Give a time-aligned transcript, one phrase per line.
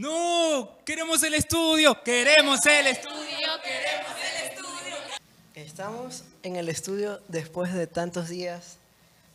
[0.00, 4.96] No, queremos el estudio, queremos el estudio, queremos el estudio.
[5.54, 8.78] Estamos en el estudio después de tantos días,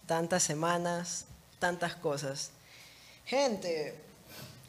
[0.07, 1.25] tantas semanas,
[1.59, 2.49] tantas cosas.
[3.27, 3.93] Gente,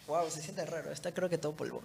[0.06, 0.92] wow, se siente raro.
[0.92, 1.80] Está creo que todo polvo.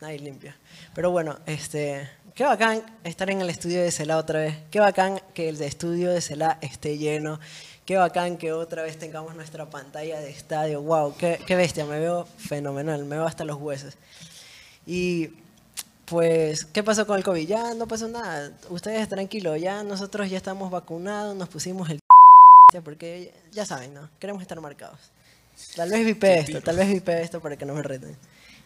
[0.00, 0.56] Nadie limpia.
[0.92, 4.56] Pero bueno, este, qué bacán estar en el estudio de Cela otra vez.
[4.72, 7.38] Qué bacán que el estudio de Cela esté lleno.
[7.84, 10.82] Qué bacán que otra vez tengamos nuestra pantalla de estadio.
[10.82, 11.84] Wow, qué, qué bestia.
[11.84, 13.04] Me veo fenomenal.
[13.04, 13.94] Me veo hasta los huesos.
[14.86, 15.30] Y
[16.04, 17.46] pues, ¿qué pasó con el COVID?
[17.46, 18.52] Ya no pasó nada.
[18.70, 19.60] Ustedes tranquilos.
[19.60, 21.34] Ya nosotros ya estamos vacunados.
[21.34, 22.00] Nos pusimos el
[22.84, 24.08] porque ya saben, ¿no?
[24.18, 24.98] Queremos estar marcados.
[25.76, 28.16] Tal vez vipe esto, tal vez vipe esto para que no me reten.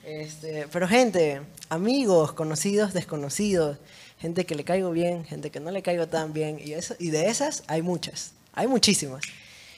[0.04, 3.78] Este, pero gente, amigos, conocidos, desconocidos,
[4.18, 7.10] gente que le caigo bien, gente que no le caigo tan bien, y, eso, y
[7.10, 9.22] de esas hay muchas, hay muchísimas.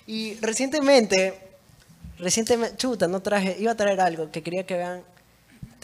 [0.07, 1.39] Y recientemente,
[2.19, 5.03] recientemente, chuta, no traje, iba a traer algo que quería que vean.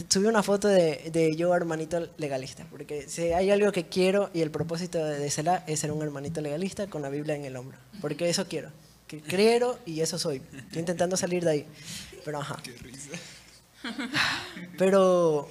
[0.09, 4.41] Subí una foto de, de yo, hermanito legalista, porque si hay algo que quiero y
[4.41, 7.77] el propósito de, Cela es ser un hermanito legalista con la Biblia en el hombro,
[8.01, 8.71] porque eso quiero,
[9.07, 10.41] que quiero y eso soy.
[10.57, 11.65] Estoy intentando salir de ahí,
[12.23, 12.57] pero ajá.
[12.63, 13.09] Qué risa.
[14.79, 15.47] Pero,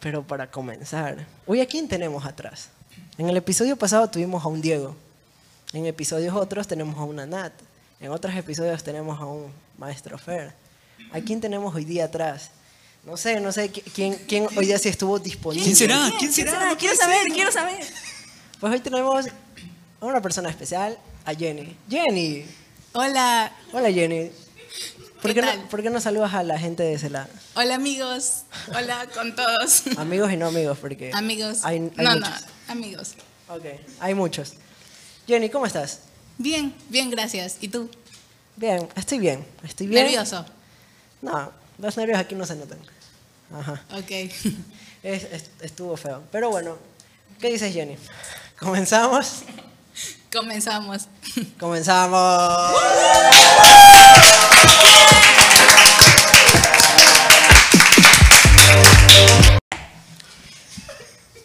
[0.00, 2.68] pero para comenzar, hoy a quién tenemos atrás.
[3.16, 4.94] En el episodio pasado tuvimos a un Diego.
[5.72, 7.52] En episodios otros tenemos a una Nat.
[8.00, 10.52] En otros episodios tenemos a un maestro Fer.
[11.12, 12.50] ¿A quién tenemos hoy día atrás?
[13.04, 15.64] No sé, no sé qui- quién, quién hoy día sí estuvo disponible.
[15.64, 16.10] ¿Quién será?
[16.18, 16.52] ¿Quién será?
[16.70, 17.32] No Quiero puede saber, ser.
[17.32, 17.86] quiero saber.
[18.60, 19.26] Pues hoy tenemos
[20.00, 21.76] a una persona especial, a Jenny.
[21.88, 22.44] Jenny,
[22.92, 24.30] Hola, hola Jenny.
[25.20, 25.60] ¿Por ¿Qué qué, tal?
[25.62, 27.28] no, ¿Por qué no saludas a la gente de ese lado?
[27.54, 28.42] hola amigos,
[28.74, 29.82] hola con todos.
[29.98, 31.10] Amigos y no amigos, porque...
[31.12, 31.58] Amigos.
[31.64, 32.30] Hay, hay no, muchos.
[32.30, 33.14] no, amigos.
[33.48, 33.64] Ok,
[34.00, 34.54] hay muchos.
[35.28, 36.00] Jenny, ¿cómo estás?
[36.38, 37.58] Bien, bien, gracias.
[37.60, 37.88] ¿Y tú?
[38.56, 39.46] Bien, estoy bien.
[39.62, 40.04] Estoy bien.
[40.04, 40.44] Nervioso.
[41.22, 42.78] No, los nervios aquí no se notan.
[43.54, 43.82] Ajá.
[43.92, 44.10] Ok.
[45.00, 46.24] Es- es- estuvo feo.
[46.32, 46.76] Pero bueno,
[47.40, 47.96] ¿qué dices, Jenny?
[48.58, 49.42] ¿Comenzamos?
[50.32, 51.06] Comenzamos.
[51.60, 52.72] ¡Comenzamos!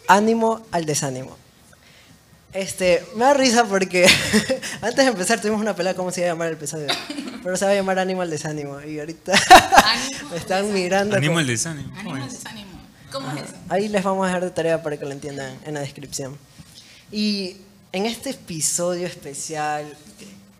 [0.08, 1.36] Ánimo al desánimo.
[2.54, 4.06] Este, me da risa porque
[4.80, 6.86] antes de empezar tuvimos una pelea cómo se iba a llamar el episodio.
[7.42, 8.80] Pero se va a llamar Ánimo al desánimo.
[8.80, 9.32] Y ahorita
[10.30, 11.16] me están mirando.
[11.16, 11.88] Animo como- desánimo.
[12.02, 12.32] ¿cómo Ánimo, es?
[12.32, 12.70] desánimo.
[13.12, 13.54] ¿Cómo es eso?
[13.68, 16.36] Ahí les vamos a dejar de tarea para que lo entiendan en la descripción.
[17.10, 17.56] Y
[17.92, 19.84] en este episodio especial,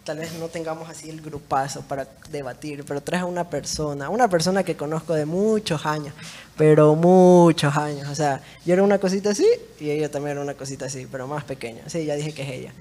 [0.04, 4.28] tal vez no tengamos así el grupazo para debatir, pero traje a una persona, una
[4.28, 6.14] persona que conozco de muchos años,
[6.56, 8.08] pero muchos años.
[8.08, 9.46] O sea, yo era una cosita así
[9.80, 11.82] y ella también era una cosita así, pero más pequeña.
[11.88, 12.72] Sí, ya dije que es ella.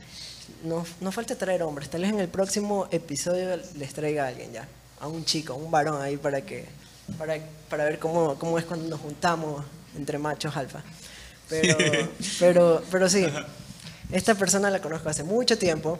[0.63, 4.51] No, no falta traer hombres, tal vez en el próximo episodio les traiga a alguien
[4.53, 4.67] ya,
[4.99, 6.65] a un chico, un varón ahí para que
[7.17, 7.37] para,
[7.69, 9.65] para ver cómo, cómo es cuando nos juntamos
[9.97, 10.81] entre machos alfa.
[11.49, 11.77] Pero,
[12.39, 13.25] pero, pero sí,
[14.11, 15.99] esta persona la conozco hace mucho tiempo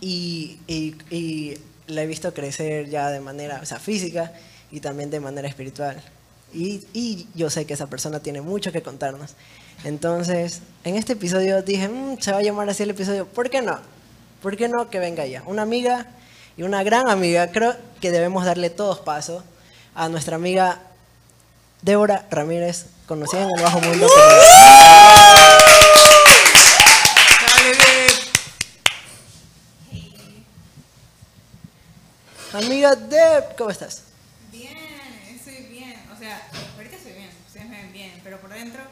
[0.00, 4.32] y, y, y la he visto crecer ya de manera o sea, física
[4.70, 6.02] y también de manera espiritual.
[6.52, 9.32] Y, y yo sé que esa persona tiene mucho que contarnos.
[9.84, 13.62] Entonces, en este episodio dije, "Mm, se va a llamar así el episodio, ¿por qué
[13.62, 13.78] no?
[14.42, 15.42] ¿Por qué no que venga ella?
[15.46, 16.06] Una amiga
[16.56, 19.42] y una gran amiga, creo que debemos darle todos paso
[19.94, 20.80] a nuestra amiga
[21.82, 25.40] Débora Ramírez, conocida en el bajo mundo como...
[32.52, 34.02] Amiga Deb, ¿cómo estás?
[34.50, 34.76] Bien,
[36.30, 38.82] sea, ahorita estoy bien, ustedes me ven bien, pero por dentro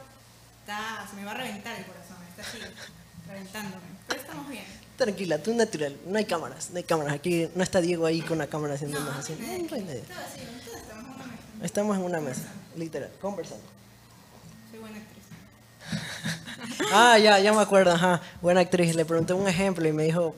[0.61, 2.59] está, se me va a reventar el corazón, está así,
[3.29, 3.83] reventándome.
[4.09, 4.65] Pero estamos bien.
[4.97, 7.15] Tranquila, tú natural, no hay cámaras, no hay cámaras.
[7.15, 9.37] Aquí no está Diego ahí con una cámara haciéndonos así.
[9.39, 10.01] No, no hay nadie.
[10.01, 10.41] Todo así,
[10.75, 11.65] estamos en una mesa.
[11.65, 13.65] Estamos en una mesa, literal, conversando.
[14.71, 15.25] Soy buena actriz.
[16.93, 18.21] Ah, ya, ya me acuerdo, ajá.
[18.41, 18.95] Buena actriz.
[18.95, 20.35] Le pregunté un ejemplo y me dijo.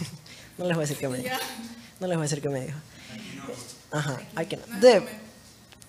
[0.58, 1.36] no les voy a decir qué me dijo.
[2.00, 2.78] No les voy a decir qué me dijo.
[3.90, 4.64] Ajá, hay que no.
[4.80, 5.06] Deb,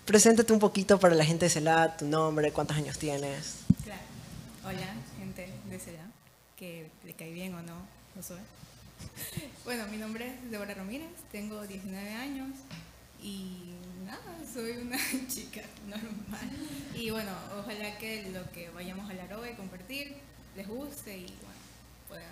[0.06, 3.58] preséntate un poquito para la gente de Celá, tu nombre, cuántos años tienes.
[3.84, 4.02] Claro.
[4.64, 6.06] Hola, gente de edad,
[6.56, 7.76] que le cae bien o no,
[8.16, 8.36] no sé.
[9.66, 12.50] Bueno, mi nombre es Débora Ramírez, tengo 19 años
[13.22, 13.74] y
[14.06, 14.22] nada,
[14.54, 14.98] soy una
[15.28, 16.50] chica normal.
[16.94, 20.16] Y bueno, ojalá que lo que vayamos a hablar hoy, compartir,
[20.56, 21.60] les guste y bueno,
[22.08, 22.26] puedan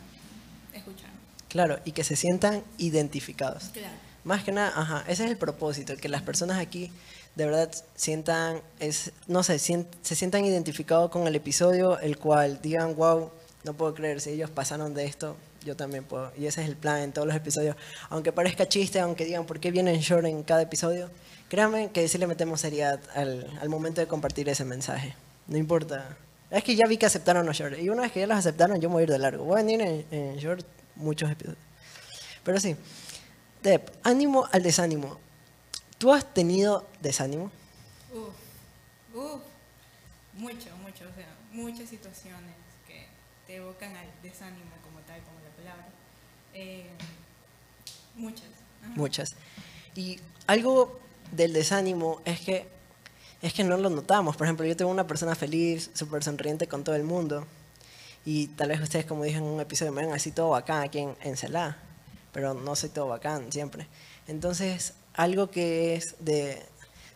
[0.73, 1.17] escucharme.
[1.49, 3.65] Claro, y que se sientan identificados.
[3.73, 3.95] Claro.
[4.23, 6.91] Más que nada, ajá, ese es el propósito, que las personas aquí
[7.35, 12.95] de verdad sientan, es, no sé, se sientan identificados con el episodio, el cual digan,
[12.95, 13.31] wow,
[13.63, 15.35] no puedo creer, si ellos pasaron de esto,
[15.65, 16.31] yo también puedo.
[16.37, 17.75] Y ese es el plan en todos los episodios.
[18.09, 21.09] Aunque parezca chiste, aunque digan por qué vienen short en cada episodio,
[21.49, 25.15] créanme que sí le metemos seriedad al, momento de compartir ese mensaje.
[25.47, 26.17] No importa.
[26.51, 27.79] Es que ya vi que aceptaron los short.
[27.79, 29.45] Y una vez que ya los aceptaron, yo me voy a ir de largo.
[29.45, 30.65] Voy a venir en, en short
[30.95, 31.57] muchos episodios.
[32.43, 32.75] Pero sí.
[33.63, 35.19] Deb, ánimo al desánimo.
[36.03, 37.49] ¿Tú has tenido desánimo?
[38.11, 39.41] Uf, uf,
[40.33, 42.55] mucho, mucho, o sea, muchas situaciones
[42.85, 43.07] que
[43.47, 45.87] te evocan al desánimo como tal, como la palabra.
[46.53, 46.89] Eh,
[48.15, 48.49] muchas.
[48.83, 48.93] ajá.
[48.97, 49.35] Muchas.
[49.95, 50.99] Y algo
[51.31, 52.67] del desánimo es que
[53.41, 54.35] es que no lo notamos.
[54.35, 57.47] Por ejemplo, yo tengo una persona feliz, súper sonriente con todo el mundo.
[58.25, 60.99] Y tal vez ustedes, como dije en un episodio, me ven así todo bacán aquí
[60.99, 61.77] en, en Celá.
[62.33, 63.87] Pero no soy todo bacán siempre.
[64.27, 66.61] Entonces, algo que es de...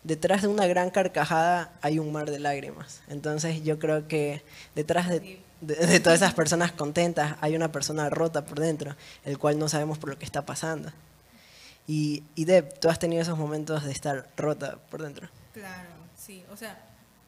[0.03, 3.01] Detrás de una gran carcajada hay un mar de lágrimas.
[3.09, 4.41] Entonces yo creo que
[4.73, 5.41] detrás de,
[5.99, 8.95] todas esas personas contentas hay una persona rota por dentro,
[9.25, 10.93] el cual no sabemos por lo que está pasando.
[11.87, 15.27] Y, y Deb, tú has tenido esos momentos de estar rota por dentro.
[15.53, 16.43] Claro, sí.
[16.51, 16.77] O sea,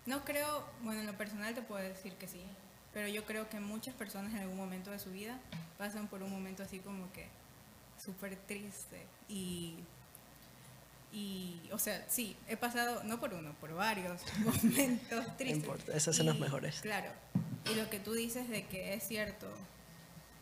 [0.06, 2.42] no creo, bueno, en lo personal te puedo decir que sí,
[2.94, 5.38] pero yo creo que muchas personas en algún momento de su vida
[5.78, 7.28] pasan por un momento así como que
[8.04, 9.76] súper triste y,
[11.12, 15.58] y, o sea, sí, he pasado, no por uno, por varios momentos tristes.
[15.64, 16.82] importa, esos son los Y, mejores.
[16.82, 17.12] Claro,
[17.72, 19.48] y lo que tú dices de que es cierto,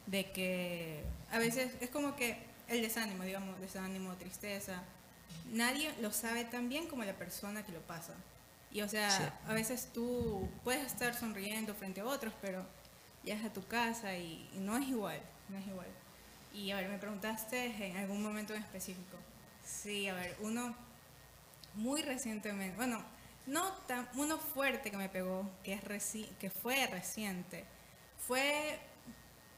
[0.07, 2.37] de que a veces es como que
[2.67, 4.81] el desánimo, digamos, desánimo, tristeza,
[5.51, 8.13] nadie lo sabe tan bien como la persona que lo pasa.
[8.71, 9.23] Y o sea, Sí.
[9.47, 12.65] a veces tú puedes estar sonriendo frente a otros, pero
[13.23, 15.19] llegas a tu casa y, y no es igual,
[15.49, 15.87] no es igual.
[16.53, 19.17] Y a ver, me preguntaste en algún momento en específico.
[19.67, 20.73] Sí, a ver, uno
[21.75, 23.03] muy recientemente, bueno,
[23.45, 27.65] no tan, uno fuerte que me pegó, que, es reci- que fue reciente,
[28.27, 28.79] fue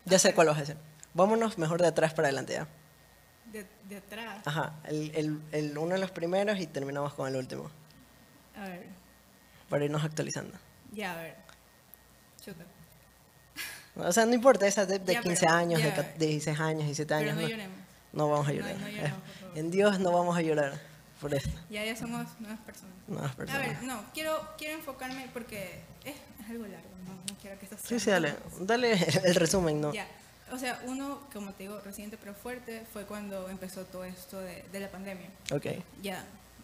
[0.05, 0.77] Ya sé cuál vas a hacer.
[1.13, 2.67] Vámonos mejor de atrás para adelante ya.
[3.51, 4.41] de, de atrás.
[4.45, 7.69] Ajá, el, el, el uno de los primeros y terminamos con el último,
[8.57, 8.87] A ver,
[9.69, 10.57] para irnos actualizando.
[10.91, 11.35] ya, a ver.
[12.43, 12.63] Chuta.
[13.95, 15.95] O sea, no importa, esa de Ya, 15 pero- años, de ya.
[15.95, 17.35] ca- de 16 años, 17 Pero años.
[17.35, 17.77] no no, lloremos.
[18.13, 18.75] no vamos a llorar.
[18.77, 19.19] no lloremos.
[19.55, 20.79] En Dios no vamos a llorar
[21.21, 21.49] por esto.
[21.69, 22.95] Ya, ya somos nuevas personas.
[23.07, 23.67] Nuevas A personas.
[23.67, 27.77] ver, no, quiero, quiero enfocarme porque es, es algo largo, no, no quiero que esto
[27.81, 28.35] Sí, sea sí, dale.
[28.61, 28.93] Dale
[29.25, 29.93] el resumen, ¿no?
[29.93, 30.07] Ya,
[30.51, 34.63] o sea, uno, como te digo, reciente pero fuerte, fue cuando empezó todo esto de,
[34.71, 35.29] de la pandemia.
[35.51, 35.67] Ok.
[36.01, 36.23] Ya,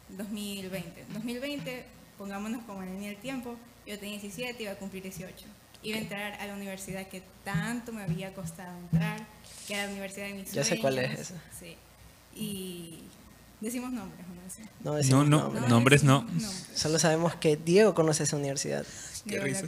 [0.10, 1.06] 2020.
[1.14, 1.86] 2020,
[2.18, 3.56] pongámonos como en el tiempo,
[3.86, 5.46] yo tenía 17, iba a cumplir 18.
[5.84, 9.20] Iba a entrar a la universidad que tanto me había costado entrar,
[9.68, 11.36] que era la universidad de mis Ya sé cuál es esa.
[11.60, 11.76] Sí.
[12.36, 13.00] Y
[13.62, 14.62] decimos nombres, ¿o no sé.
[14.84, 15.68] No, No, decimos no, nombres.
[15.70, 16.22] nombres no.
[16.24, 16.66] Nombres.
[16.76, 18.86] Solo sabemos que Diego conoce esa universidad.
[19.28, 19.66] Qué risa.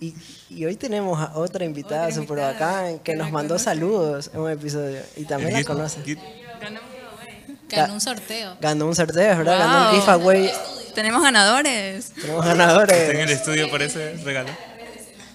[0.00, 0.14] Y,
[0.50, 3.64] y hoy tenemos a otra invitada súper bacán que que nos mandó conoce.
[3.64, 5.00] saludos en un episodio.
[5.16, 6.00] Y también la conoce.
[7.68, 8.56] Ganó un sorteo.
[8.60, 9.58] Ganó un sorteo, ¿verdad?
[9.58, 10.50] Ganó un giveaway.
[10.94, 12.10] Tenemos ganadores.
[12.12, 13.30] Tenemos Está en el ganadores.
[13.30, 14.50] estudio por ese regalo.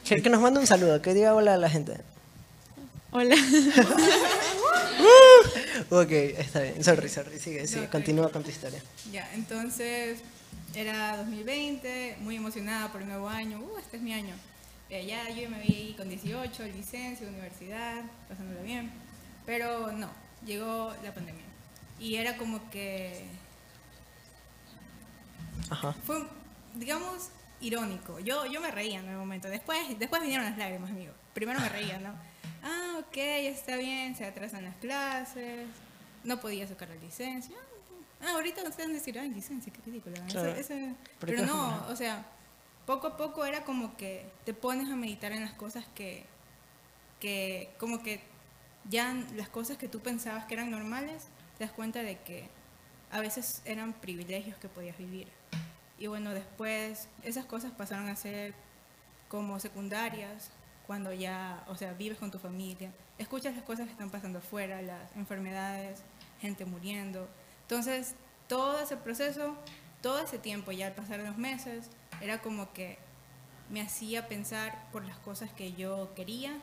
[0.04, 1.98] Que, que nos mande un saludo, que diga hola a la gente.
[3.12, 3.36] Hola.
[5.89, 6.83] Ok, está bien.
[6.83, 7.39] Sorry, sorry.
[7.39, 7.86] Sigue, sigue.
[7.86, 7.92] Ok.
[7.92, 8.81] Continúa con tu historia.
[9.12, 10.19] Ya, entonces
[10.74, 13.60] era 2020, muy emocionada por el nuevo año.
[13.60, 14.36] Uh, este es mi año.
[14.89, 18.92] Eh, ya yo me vi con 18, licencia, universidad, pasándolo bien.
[19.45, 20.10] Pero no,
[20.45, 21.44] llegó la pandemia.
[22.00, 23.25] Y era como que
[25.69, 25.94] Ajá.
[26.06, 26.24] fue,
[26.75, 27.30] digamos,
[27.62, 28.19] irónico.
[28.19, 29.47] Yo, yo me reía en el momento.
[29.47, 31.14] Después, después vinieron las lágrimas, amigo.
[31.33, 32.14] Primero me reía, ¿no?
[32.66, 35.68] Ah, ok, está bien, se atrasan las clases,
[36.24, 37.56] no podía sacar la licencia.
[38.22, 40.16] Ah, ahorita ustedes van a decir, ay, licencia, qué ridículo.
[40.19, 40.26] ¿no?
[40.26, 40.56] Claro.
[41.19, 42.26] Pero no, o sea,
[42.88, 46.26] poco a poco era como que te pones a meditar en las cosas que,
[47.19, 48.22] que como que
[48.90, 51.28] ya las cosas que tú pensabas que eran normales,
[51.60, 52.50] te das cuenta de que
[53.12, 55.28] a veces eran privilegios que podías vivir.
[56.00, 58.56] Y bueno, después esas cosas pasaron a ser
[59.30, 60.50] como secundarias,
[60.85, 64.81] cuando ya, o sea, vives con tu familia, escuchas las cosas que están pasando afuera,
[64.81, 66.04] las enfermedades,
[66.39, 67.27] gente muriendo.
[67.61, 68.15] Entonces,
[68.47, 69.56] todo ese proceso,
[70.01, 71.89] todo ese tiempo, ya al pasar los meses,
[72.21, 72.97] era como que
[73.69, 76.59] me hacía pensar por las cosas que yo quería,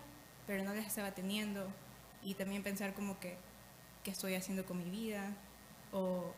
[0.47, 1.67] pero no las estaba teniendo,
[2.23, 3.37] y también pensar como que,
[4.05, 5.35] ¿qué estoy haciendo con mi vida?
[5.93, 6.33] O,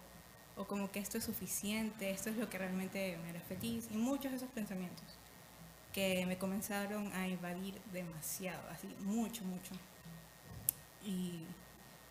[0.56, 3.96] o como que esto es suficiente, esto es lo que realmente me hará feliz, y
[3.96, 5.04] muchos de esos pensamientos
[5.94, 9.72] que me comenzaron a invadir demasiado, así, mucho, mucho.
[11.04, 11.44] Y,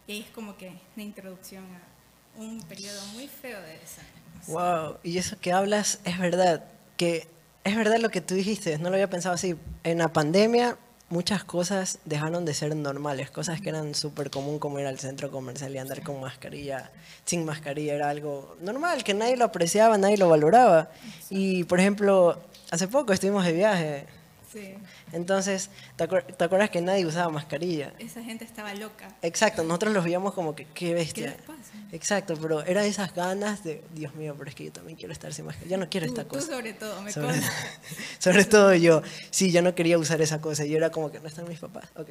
[0.08, 4.24] y ahí es como que la introducción a un periodo muy feo de desánimo.
[4.48, 6.64] Wow, y eso que hablas es verdad,
[6.96, 7.28] que
[7.66, 9.56] es verdad lo que tú dijiste, no lo había pensado así.
[9.84, 10.78] En la pandemia
[11.14, 13.30] muchas cosas dejaron de ser normales.
[13.30, 16.90] Cosas que eran súper común como ir al centro comercial y andar con mascarilla,
[17.24, 20.90] sin mascarilla, era algo normal, que nadie lo apreciaba, nadie lo valoraba.
[21.30, 22.42] Y, por ejemplo,
[22.72, 24.06] hace poco estuvimos de viaje.
[24.54, 24.76] Sí.
[25.12, 27.92] Entonces, ¿te, acuer- te acuerdas que nadie usaba mascarilla?
[28.00, 29.08] Esa gente estaba loca.
[29.24, 31.32] Exacto, nosotros los veíamos como que, qué bestia.
[31.32, 31.72] les pasa?
[31.92, 35.34] Exacto, pero era esas ganas de, Dios mío, pero es que yo también quiero estar
[35.34, 35.76] sin mascarilla.
[35.76, 36.48] Yo no quiero Tú, esta tú cosa.
[36.54, 37.36] sobre todo, me Sobre,
[38.20, 39.02] sobre todo yo.
[39.32, 40.66] Sí, yo no quería usar esa cosa.
[40.66, 41.86] Yo era como que no están mis papás.
[41.96, 42.10] Ok.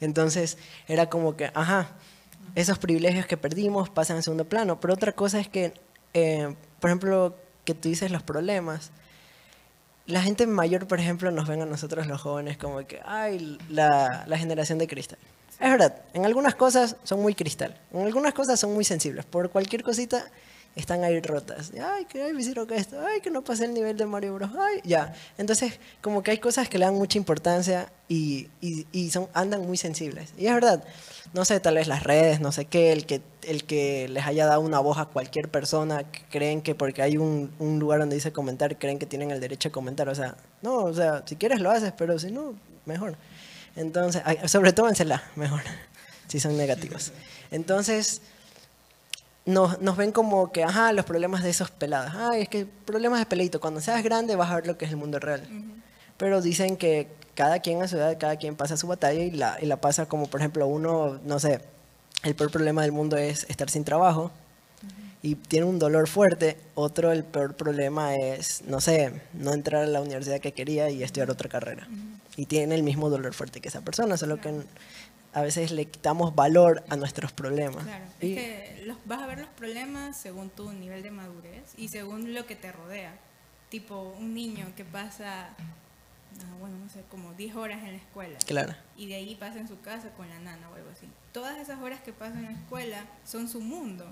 [0.00, 1.92] Entonces, era como que, ajá,
[2.54, 4.80] esos privilegios que perdimos pasan en segundo plano.
[4.80, 5.72] Pero otra cosa es que,
[6.14, 8.90] eh, por ejemplo, que tú dices los problemas.
[10.06, 14.24] La gente mayor, por ejemplo, nos ven a nosotros los jóvenes como que, ay, la,
[14.26, 15.18] la generación de cristal.
[15.60, 19.24] Es verdad, en algunas cosas son muy cristal, en algunas cosas son muy sensibles.
[19.24, 20.26] Por cualquier cosita
[20.76, 21.72] están ahí rotas.
[21.80, 24.50] Ay, que ay, me hicieron esto, ay, que no pasé el nivel de Mario Bros.
[24.58, 25.14] Ay, ya.
[25.38, 29.62] Entonces, como que hay cosas que le dan mucha importancia y, y, y son, andan
[29.62, 30.32] muy sensibles.
[30.36, 30.82] Y es verdad,
[31.32, 34.46] no sé, tal vez las redes, no sé qué, el que, el que les haya
[34.46, 38.16] dado una voz a cualquier persona, que creen que porque hay un, un lugar donde
[38.16, 40.08] dice comentar, creen que tienen el derecho a comentar.
[40.08, 42.54] O sea, no, o sea, si quieres lo haces, pero si no,
[42.84, 43.16] mejor.
[43.76, 44.94] Entonces, sobre todo en
[45.36, 45.62] mejor,
[46.28, 47.12] si son negativos.
[47.50, 48.22] Entonces,
[49.46, 52.12] nos, nos ven como que, ajá, los problemas de esos pelados.
[52.14, 53.60] Ay, es que problemas de peleito.
[53.60, 55.42] Cuando seas grande vas a ver lo que es el mundo real.
[56.16, 59.58] Pero dicen que cada quien a su edad, cada quien pasa su batalla y la,
[59.60, 61.60] y la pasa como, por ejemplo, uno, no sé,
[62.22, 64.30] el peor problema del mundo es estar sin trabajo
[65.24, 66.58] y tiene un dolor fuerte.
[66.74, 71.02] Otro, el peor problema es, no sé, no entrar a la universidad que quería y
[71.02, 71.88] estudiar otra carrera.
[72.36, 74.52] Y tiene el mismo dolor fuerte que esa persona, solo que
[75.34, 77.84] a veces le quitamos valor a nuestros problemas.
[77.84, 81.74] Claro, Y- es que los, vas a ver los problemas según tu nivel de madurez
[81.76, 83.18] y según lo que te rodea.
[83.68, 88.38] Tipo, un niño que pasa, ah, bueno, no sé, como 10 horas en la escuela.
[88.46, 88.74] Claro.
[88.96, 91.08] Y de ahí pasa en su casa con la nana o algo así.
[91.32, 94.06] Todas esas horas que pasa en la escuela son su mundo.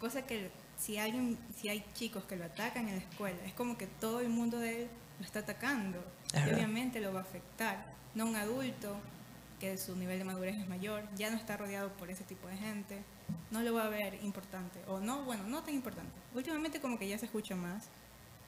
[0.00, 3.78] Cosa que si alguien, si hay chicos que lo atacan en la escuela, es como
[3.78, 5.98] que todo el mundo de él lo está atacando.
[6.26, 6.54] Es y verdad.
[6.56, 7.86] obviamente lo va a afectar.
[8.14, 8.96] No un adulto
[9.62, 12.56] que su nivel de madurez es mayor, ya no está rodeado por ese tipo de
[12.56, 12.98] gente,
[13.52, 14.80] no lo va a ver importante.
[14.88, 16.10] O no, bueno, no tan importante.
[16.34, 17.84] Últimamente como que ya se escucha más,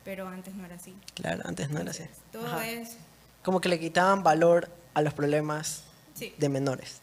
[0.05, 0.93] pero antes no era así.
[1.15, 2.03] Claro, antes no era así.
[2.33, 2.69] Todo Ajá.
[2.69, 2.97] es...
[3.45, 6.35] Como que le quitaban valor a los problemas Sí.
[6.37, 7.01] de menores.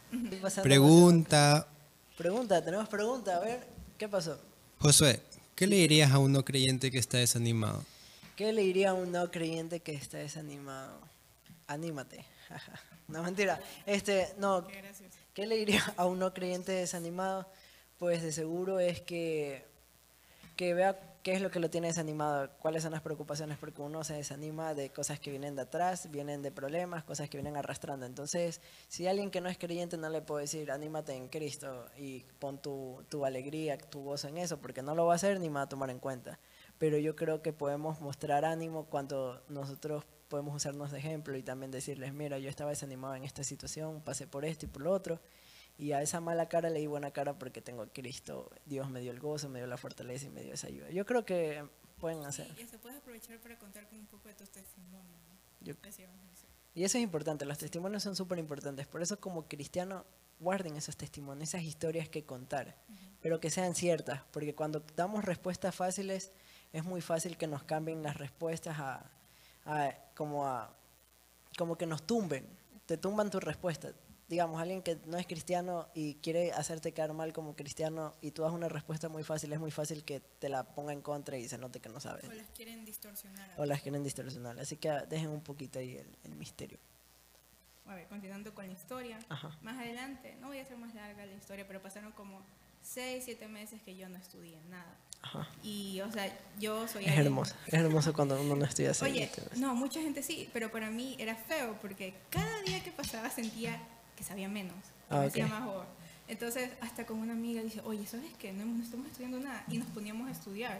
[0.61, 1.67] Pregunta,
[2.17, 3.65] Pregunta, tenemos pregunta, a ver,
[3.97, 4.37] ¿qué pasó?
[4.79, 5.21] Josué,
[5.55, 7.85] ¿qué le dirías a un no creyente que está desanimado?
[8.35, 10.99] ¿Qué le diría a un no creyente que está desanimado?
[11.67, 12.25] Anímate.
[13.07, 13.59] no, mentira.
[13.85, 14.65] Este, no,
[15.33, 17.47] ¿qué le diría a un no creyente desanimado?
[17.97, 19.65] Pues de seguro es que,
[20.55, 24.03] que vea qué es lo que lo tiene desanimado, cuáles son las preocupaciones, porque uno
[24.03, 28.05] se desanima de cosas que vienen de atrás, vienen de problemas, cosas que vienen arrastrando.
[28.05, 32.21] Entonces, si alguien que no es creyente no le puedo decir, anímate en Cristo y
[32.39, 35.49] pon tu, tu alegría, tu gozo en eso, porque no lo va a hacer ni
[35.49, 36.39] me va a tomar en cuenta.
[36.79, 41.71] Pero yo creo que podemos mostrar ánimo cuando nosotros podemos usarnos de ejemplo y también
[41.71, 45.19] decirles, mira, yo estaba desanimado en esta situación, pasé por esto y por lo otro,
[45.77, 49.01] y a esa mala cara le di buena cara porque tengo a Cristo, Dios me
[49.01, 50.89] dio el gozo, me dio la fortaleza y me dio esa ayuda.
[50.89, 51.67] Yo creo que
[51.99, 52.47] pueden hacer.
[52.57, 55.19] Y se puede aprovechar para contar con un poco de tus testimonios.
[55.27, 55.35] ¿no?
[55.65, 55.75] Yo-.
[56.73, 58.87] Y eso es importante, los testimonios son súper importantes.
[58.87, 60.05] Por eso como cristiano,
[60.39, 62.77] guarden esos testimonios, esas historias que contar,
[63.21, 66.31] pero que sean ciertas, porque cuando damos respuestas fáciles,
[66.71, 69.11] es muy fácil que nos cambien las respuestas a,
[69.65, 70.73] a- como a
[71.57, 72.47] como que nos tumben,
[72.85, 73.91] te tumban tu respuesta.
[74.29, 78.43] Digamos, alguien que no es cristiano y quiere hacerte quedar mal como cristiano y tú
[78.43, 81.49] das una respuesta muy fácil, es muy fácil que te la ponga en contra y
[81.49, 82.23] se note que no sabes.
[82.23, 83.51] O las quieren distorsionar.
[83.57, 84.57] O las quieren distorsionar.
[84.59, 86.79] Así que dejen un poquito ahí el, el misterio.
[87.87, 89.19] A ver, continuando con la historia.
[89.27, 89.57] Ajá.
[89.61, 92.41] Más adelante, no voy a hacer más larga la historia, pero pasaron como
[92.83, 94.95] 6, 7 meses que yo no estudié nada.
[95.23, 95.47] Ajá.
[95.63, 99.05] Y, o sea, yo soy Es hermoso, es hermoso cuando uno no estudia así.
[99.05, 103.29] Oye, no, mucha gente sí, pero para mí era feo porque cada día que pasaba
[103.29, 103.79] sentía
[104.15, 104.73] que sabía menos,
[105.09, 105.29] que Ah, me ok.
[105.31, 105.85] hacía más boba.
[106.31, 108.53] Entonces, hasta con una amiga dice, oye, ¿sabes qué?
[108.53, 109.65] No, no estamos estudiando nada.
[109.69, 110.79] Y nos poníamos a estudiar.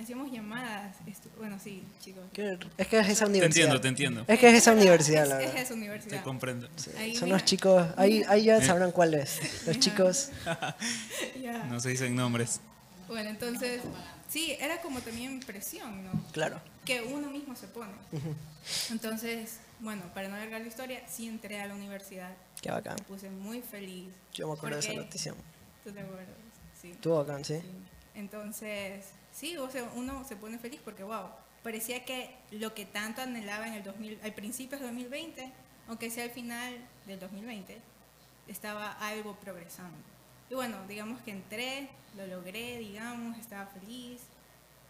[0.00, 0.96] Hacíamos llamadas.
[1.06, 2.24] estu- bueno, sí, chicos.
[2.32, 3.66] Que- Es que es esa Te universidad.
[3.66, 4.24] entiendo, te entiendo.
[4.26, 5.62] Es que es esa universidad, Es, la es verdad.
[5.62, 6.18] esa universidad.
[6.18, 6.68] Te comprendo.
[6.98, 9.64] Ahí, Son mira, los chicos, ahí, ahí ya sabrán cuál es.
[9.68, 10.30] Los chicos,
[11.42, 11.62] ya.
[11.64, 12.60] No se dicen nombres.
[13.06, 13.80] Bueno, entonces,
[14.28, 16.10] sí, era como también presión, ¿no?
[16.32, 16.60] claro.
[16.84, 17.92] que uno mismo se pone.
[18.90, 22.30] Entonces, bueno, para no alargar la historia, sí entré a la universidad.
[22.60, 22.96] Qué bacán.
[22.98, 24.08] Me puse muy feliz.
[24.32, 25.34] Yo me acuerdo de esa noticia.
[25.84, 26.26] ¿Tú te acuerdas?
[26.80, 26.90] Sí.
[26.90, 27.60] Estuvo bacán, ¿sí?
[27.60, 27.66] Sí.
[28.14, 31.28] Entonces, sí, o sea, uno se pone feliz porque, wow,
[31.62, 35.52] parecía que lo que tanto anhelaba en el 2000, al principio del 2020,
[35.88, 37.78] aunque sea al final del 2020,
[38.48, 39.96] estaba algo progresando.
[40.50, 44.22] Y bueno, digamos que entré, lo logré, digamos, estaba feliz.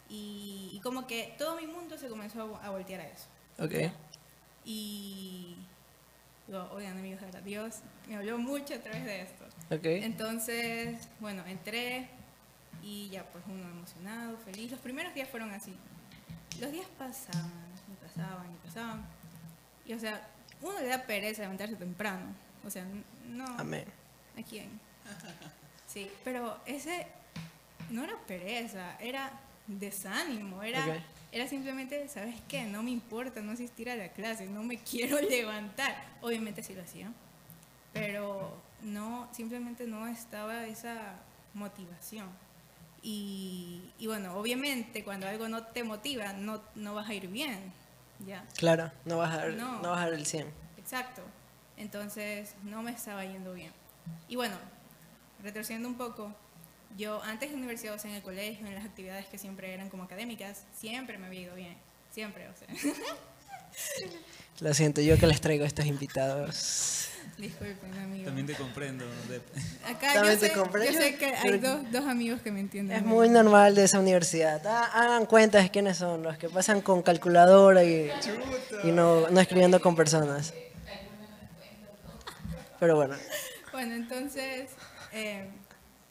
[0.08, 3.26] Y, y como que todo mi mundo se comenzó a, a voltear a eso.
[3.58, 3.92] Ok.
[4.64, 5.56] Y,
[6.48, 7.76] digo, oigan amigos, de Dios
[8.08, 9.44] me habló mucho a través de esto.
[9.70, 9.84] Ok.
[9.84, 12.08] Entonces, bueno, entré
[12.82, 14.70] y ya pues uno emocionado, feliz.
[14.70, 15.74] Los primeros días fueron así.
[16.60, 17.52] Los días pasaban,
[17.92, 19.06] y pasaban, y pasaban.
[19.86, 20.26] Y o sea,
[20.62, 22.34] uno le da pereza levantarse temprano.
[22.64, 22.84] O sea,
[23.28, 23.46] no.
[23.58, 23.84] Amén.
[24.36, 24.68] ¿A quién?
[25.86, 27.06] Sí, pero ese
[27.90, 29.30] no era pereza, era
[29.66, 31.02] desánimo, era, Ok.
[31.32, 32.64] Era simplemente, ¿sabes qué?
[32.64, 35.94] No me importa no asistir a la clase, no me quiero levantar.
[36.20, 37.12] Obviamente sí lo hacía,
[37.92, 41.16] pero no, simplemente no estaba esa
[41.54, 42.28] motivación.
[43.02, 47.72] Y, y bueno, obviamente cuando algo no te motiva, no, no vas a ir bien,
[48.26, 48.44] ¿ya?
[48.56, 49.80] Claro, no vas a dar, No.
[49.82, 50.48] no vas a dar el 100.
[50.78, 51.22] Exacto.
[51.76, 53.72] Entonces no me estaba yendo bien.
[54.28, 54.56] Y bueno,
[55.42, 56.34] retrocediendo un poco,
[56.96, 59.72] yo antes de la universidad, o sea, en el colegio, en las actividades que siempre
[59.74, 61.76] eran como académicas, siempre me había ido bien.
[62.12, 62.68] Siempre, o sea.
[64.60, 67.10] Lo siento, yo que les traigo a estos invitados.
[67.36, 68.24] Disculpen, amigos.
[68.26, 69.04] También te comprendo.
[69.86, 72.58] Acá También yo te sé, comprendo, yo sé que hay dos, dos amigos que me
[72.58, 72.96] entienden.
[72.96, 74.66] Es muy normal de esa universidad.
[74.66, 78.10] Ha- Hagan cuentas de quiénes son, los que pasan con calculadora y,
[78.82, 80.52] y no, no escribiendo con personas.
[82.80, 83.14] Pero bueno,
[83.72, 84.70] Bueno, entonces,
[85.12, 85.48] eh,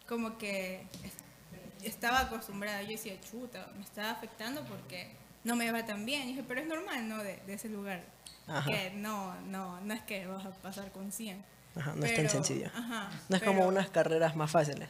[0.08, 2.82] como que es- estaba acostumbrada.
[2.84, 5.10] Yo decía, chuta, me estaba afectando porque
[5.44, 6.24] no me va tan bien.
[6.24, 7.24] Y dije, pero es normal, ¿no?
[7.24, 8.04] De, de ese lugar.
[8.48, 8.70] Ajá.
[8.70, 11.44] Que no, no, no es que vas a pasar con 100.
[11.76, 12.68] ajá, no es tan Pero- sencillo.
[12.74, 14.90] Ajá, No es pero- como unas carreras más fáciles.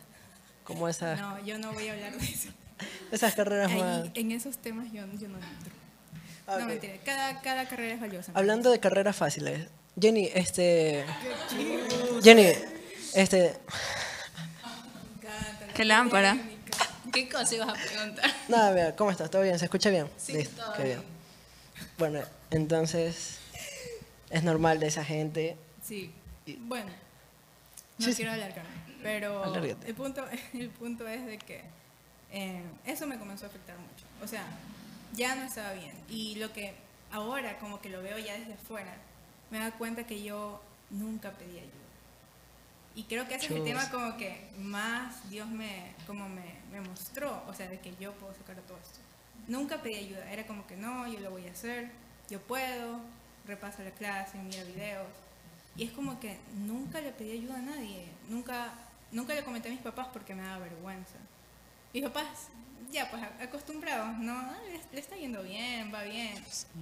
[0.63, 2.49] Como esas, No, yo no voy a hablar de eso.
[3.11, 4.09] esas carreras Ahí, más...
[4.13, 5.73] en esos temas yo, yo no entro.
[6.45, 6.59] Ah, ok.
[6.59, 6.93] No, mentira.
[7.03, 8.31] Cada, cada carrera es valiosa.
[8.35, 9.67] Hablando de carreras fáciles,
[9.99, 11.03] Jenny, este...
[12.23, 12.47] Jenny,
[13.15, 13.57] este...
[15.77, 16.35] ¿Qué lámpara?
[17.13, 18.31] ¿Qué cosa ibas a preguntar?
[18.47, 19.29] Nada, vea, ¿cómo estás?
[19.29, 19.59] ¿Todo bien?
[19.59, 20.09] ¿Se escucha bien?
[20.17, 21.03] Sí, Listo, todo qué bien.
[21.99, 23.37] Bueno, entonces
[24.31, 25.55] es normal de esa gente.
[25.83, 26.11] Sí.
[26.61, 26.89] Bueno,
[27.99, 28.15] no Sí, sí.
[28.17, 28.71] quiero alargarme,
[29.03, 29.87] pero Alárgate.
[29.87, 31.61] el punto, el punto es de que
[32.31, 34.03] eh, eso me comenzó a afectar mucho.
[34.23, 34.43] O sea,
[35.13, 35.93] ya no estaba bien.
[36.09, 36.73] Y lo que
[37.11, 38.95] ahora como que lo veo ya desde fuera,
[39.51, 40.59] me da cuenta que yo
[40.89, 41.71] nunca pedí ayuda.
[42.97, 43.65] Y creo que ese es el Chus.
[43.67, 48.11] tema como que más Dios me, como me, me mostró, o sea, de que yo
[48.13, 48.97] puedo sacar todo esto.
[49.47, 51.91] Nunca pedí ayuda, era como que no, yo lo voy a hacer,
[52.27, 52.99] yo puedo,
[53.45, 55.05] repaso la clase, mira videos.
[55.75, 58.73] Y es como que nunca le pedí ayuda a nadie, nunca,
[59.11, 61.17] nunca le comenté a mis papás porque me daba vergüenza.
[61.93, 62.47] Mis papás,
[62.91, 66.33] ya pues acostumbrados, no, Ah, le, le está yendo bien, va bien.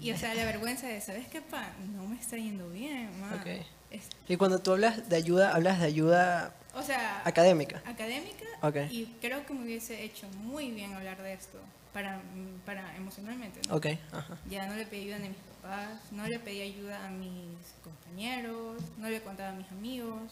[0.02, 1.68] Y o sea, la vergüenza de, ¿sabes qué, pa?
[1.96, 3.36] No me está yendo bien, ma.
[3.36, 3.48] Ok.
[3.92, 7.82] Es- Y cuando tú hablas de ayuda, hablas de ayuda o sea, académica.
[7.86, 8.76] académica Ok.
[8.92, 11.58] y creo que me hubiese hecho muy bien hablar de esto
[11.94, 12.20] para,
[12.66, 13.62] para emocionalmente.
[13.70, 13.76] ¿no?
[13.76, 14.38] Ok, ajá.
[14.50, 18.82] Ya no le pedí ayuda a mis papás, no le pedí ayuda a mis compañeros,
[18.98, 20.32] no le contaba a mis amigos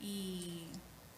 [0.00, 0.64] y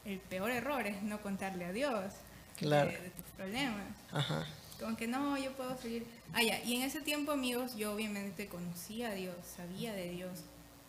[0.05, 2.13] el peor error es no contarle a Dios
[2.57, 2.91] Claro.
[2.91, 3.87] de, de tus problemas.
[4.13, 4.47] Ajá.
[4.81, 6.07] Como que no, yo puedo seguir.
[6.35, 6.63] Ah, ya.
[6.63, 10.41] Y en ese tiempo, amigos, yo obviamente conocía a Dios, sabía de Dios,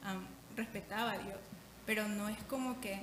[0.03, 0.25] am,
[0.55, 1.39] respetaba a Dios.
[1.85, 3.01] Pero no es como que,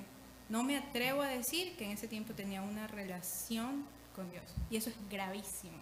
[0.50, 4.44] no me atrevo a decir que en ese tiempo tenía una relación con Dios.
[4.70, 5.78] Y eso es gravísimo.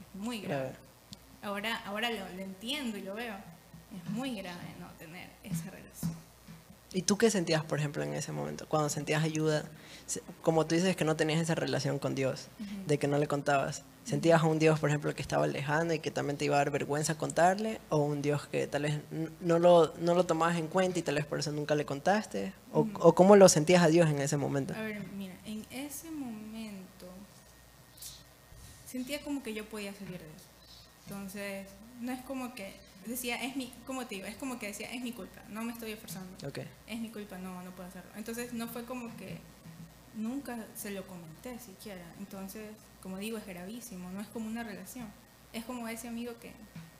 [0.00, 0.72] Es muy grave.
[1.42, 3.36] Ahora, ahora lo, lo entiendo y lo veo.
[3.96, 6.14] Es muy grave no tener esa relación.
[6.94, 8.68] ¿Y tú qué sentías, por ejemplo, en ese momento?
[8.68, 9.64] Cuando sentías ayuda,
[10.42, 12.46] como tú dices que no tenías esa relación con Dios,
[12.86, 13.82] de que no le contabas.
[14.04, 16.58] ¿Sentías a un Dios, por ejemplo, que estaba lejano y que también te iba a
[16.58, 17.80] dar vergüenza contarle?
[17.88, 19.00] ¿O un Dios que tal vez
[19.40, 22.52] no lo, no lo tomabas en cuenta y tal vez por eso nunca le contaste?
[22.72, 24.72] ¿O, o cómo lo sentías a Dios en ese momento?
[24.74, 27.06] A ver, mira, en ese momento
[28.86, 30.46] sentía como que yo podía salir de eso.
[31.08, 31.66] Entonces,
[32.00, 32.76] no es como que
[33.10, 35.72] decía, es mi, como te digo, es como que decía, es mi culpa, no me
[35.72, 36.46] estoy esforzando.
[36.46, 36.60] Ok.
[36.86, 38.10] Es mi culpa, no, no puedo hacerlo.
[38.16, 39.38] Entonces, no fue como que
[40.16, 42.04] nunca se lo comenté siquiera.
[42.18, 42.70] Entonces,
[43.02, 45.06] como digo, es gravísimo, no es como una relación.
[45.52, 46.52] Es como ese amigo que,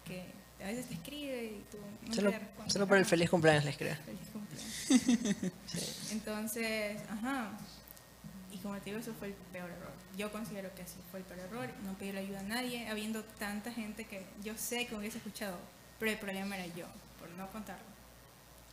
[0.04, 0.24] que
[0.62, 2.72] a veces te escribe y tú no Solo, le respondes.
[2.72, 3.96] solo por el feliz cumpleaños les creo.
[4.04, 5.52] Feliz cumpleaños.
[6.12, 7.50] Entonces, ajá.
[8.52, 9.92] Y como te digo, eso fue el peor error.
[10.16, 11.68] Yo considero que así fue el peor error.
[11.84, 15.58] No pedirle ayuda a nadie, habiendo tanta gente que yo sé que hubiese escuchado,
[15.98, 16.86] pero el problema era yo,
[17.18, 17.82] por no contarlo.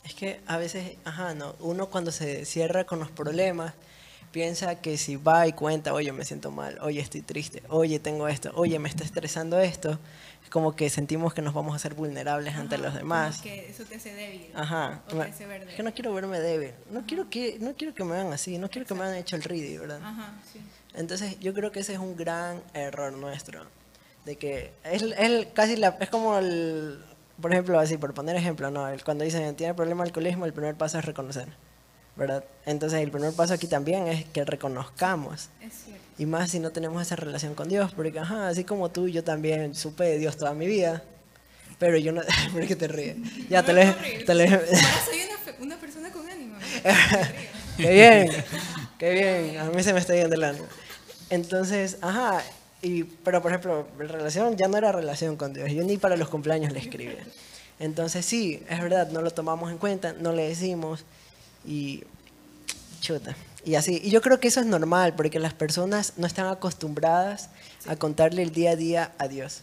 [0.04, 3.74] Es que a veces, ajá, no, uno cuando se cierra con los problemas,
[4.32, 8.26] piensa que si va y cuenta, oye, me siento mal, oye, estoy triste, oye, tengo
[8.26, 9.98] esto, oye, me está estresando esto,
[10.42, 13.40] es como que sentimos que nos vamos a ser vulnerables ante Ajá, los como demás.
[13.42, 14.48] Que eso te hace débil.
[14.54, 15.02] Ajá.
[15.08, 16.72] O te hace ver Es que no quiero verme débil.
[16.90, 18.58] No quiero que, no quiero que me vean así.
[18.58, 20.00] No quiero que me hayan hecho el ready, ¿verdad?
[20.02, 20.60] Ajá, sí.
[20.94, 23.64] Entonces yo creo que ese es un gran error nuestro.
[24.24, 27.02] De que es, es casi la, es como el,
[27.42, 28.86] por ejemplo, así, por poner ejemplo, ¿no?
[29.04, 31.48] Cuando dicen tiene problema de alcoholismo, el primer paso es reconocer,
[32.16, 32.44] ¿verdad?
[32.64, 35.50] Entonces el primer paso aquí también es que reconozcamos.
[35.60, 36.02] Es cierto.
[36.18, 39.22] Y más si no tenemos esa relación con Dios, porque ajá, así como tú, yo
[39.24, 41.02] también supe de Dios toda mi vida.
[41.78, 43.16] Pero yo no, ¿por qué te ríes?
[43.50, 43.92] Ya No te le,
[44.24, 44.66] te le- Ahora
[45.04, 46.54] soy una, una persona con ánimo.
[47.76, 48.44] Qué bien,
[48.98, 49.58] qué bien.
[49.58, 50.66] A mí se me está yendo el ánimo.
[51.30, 52.42] Entonces, ajá.
[52.82, 55.70] Y, pero por ejemplo, la relación ya no era relación con Dios.
[55.70, 57.24] Yo ni para los cumpleaños le escribía.
[57.78, 61.04] Entonces sí, es verdad, no lo tomamos en cuenta, no le decimos
[61.64, 62.02] y
[63.00, 63.36] chuta.
[63.64, 67.48] Y así, y yo creo que eso es normal porque las personas no están acostumbradas
[67.86, 69.60] a contarle el día a día a Dios.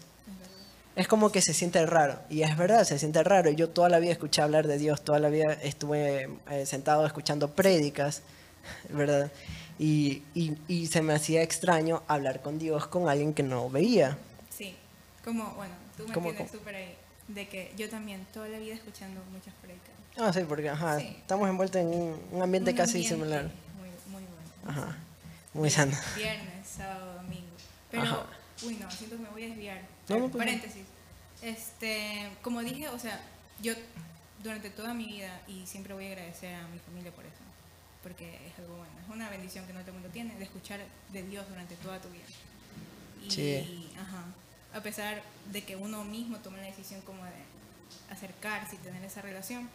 [0.95, 3.51] Es como que se siente raro, y es verdad, se siente raro.
[3.51, 7.49] Yo toda la vida escuché hablar de Dios, toda la vida estuve eh, sentado escuchando
[7.51, 8.21] prédicas,
[8.89, 9.31] ¿verdad?
[9.77, 14.17] Y, y, y se me hacía extraño hablar con Dios con alguien que no veía.
[14.49, 14.75] Sí,
[15.23, 16.95] como, bueno, tú me ¿Cómo, entiendes súper ahí.
[17.29, 19.89] De que yo también, toda la vida escuchando muchas predicas.
[20.17, 21.15] Ah, sí, porque ajá, Sí.
[21.19, 23.43] estamos envueltos en un, un ambiente Un casi ambiente similar.
[23.77, 24.81] Muy, muy bueno.
[24.81, 24.97] Ajá,
[25.53, 25.95] muy sano.
[26.15, 27.45] Viernes, sábado, domingo.
[27.91, 28.25] Pero, Ajá.
[28.65, 29.81] uy, no, siento que me voy a desviar.
[30.09, 30.83] No, no, pues, Paréntesis.
[31.41, 33.21] Este, como dije, o sea,
[33.61, 33.73] yo
[34.43, 37.35] durante toda mi vida, y siempre voy a agradecer a mi familia por eso,
[38.03, 40.79] porque es algo bueno, es una bendición que no todo el mundo tiene, de escuchar
[41.11, 42.23] de Dios durante toda tu vida.
[43.25, 43.89] Y, Sí.
[43.99, 44.23] ajá,
[44.73, 47.31] a pesar de que uno mismo tome la decisión como de
[48.11, 49.69] acercarse y tener esa relación,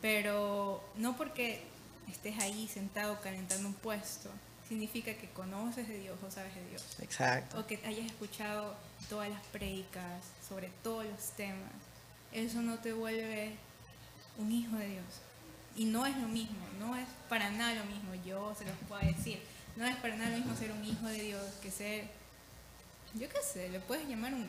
[0.00, 1.62] pero no porque
[2.10, 4.30] estés ahí sentado calentando un puesto,
[4.68, 7.58] significa que conoces de Dios o sabes de Dios Exacto.
[7.60, 8.74] o que hayas escuchado
[9.08, 11.70] todas las predicas sobre todos los temas,
[12.32, 13.54] eso no te vuelve
[14.38, 15.04] un hijo de Dios.
[15.76, 19.00] Y no es lo mismo, no es para nada lo mismo, yo se los puedo
[19.06, 19.40] decir,
[19.76, 22.04] no es para nada lo mismo ser un hijo de Dios que ser,
[23.14, 24.46] yo qué sé, le puedes llamar un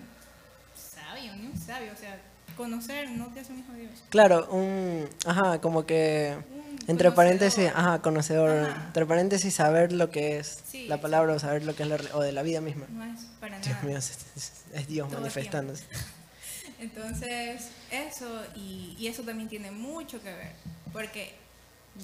[0.75, 2.19] sabio, ni un sabio, o sea,
[2.57, 3.91] conocer no te hace un hijo de Dios.
[4.09, 7.15] Claro, un, ajá, como que Un entre conocedor.
[7.15, 8.83] paréntesis, ajá, conocedor, Ajá.
[8.87, 11.97] entre paréntesis saber lo que es Sí, la palabra o saber lo que es la
[12.13, 12.87] o de la vida misma.
[12.89, 13.65] No es para nada.
[13.71, 15.85] Dios mío, es, es- es Dios Todo manifestándose.
[16.79, 20.51] Entonces, eso, y, y eso también tiene mucho que ver,
[20.93, 21.33] porque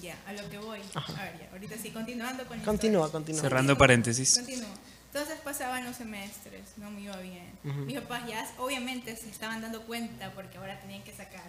[0.00, 3.40] ya, a lo que voy, a ver, ya, ahorita sí, continuando con Continúa, continúa.
[3.40, 4.34] Cerrando Continúo, paréntesis.
[4.36, 4.68] Continúo.
[5.12, 7.50] Entonces pasaban los semestres, no me iba bien.
[7.64, 7.80] Ujú.
[7.86, 11.42] Mis papás ya obviamente se estaban dando cuenta porque ahora tenían que sacar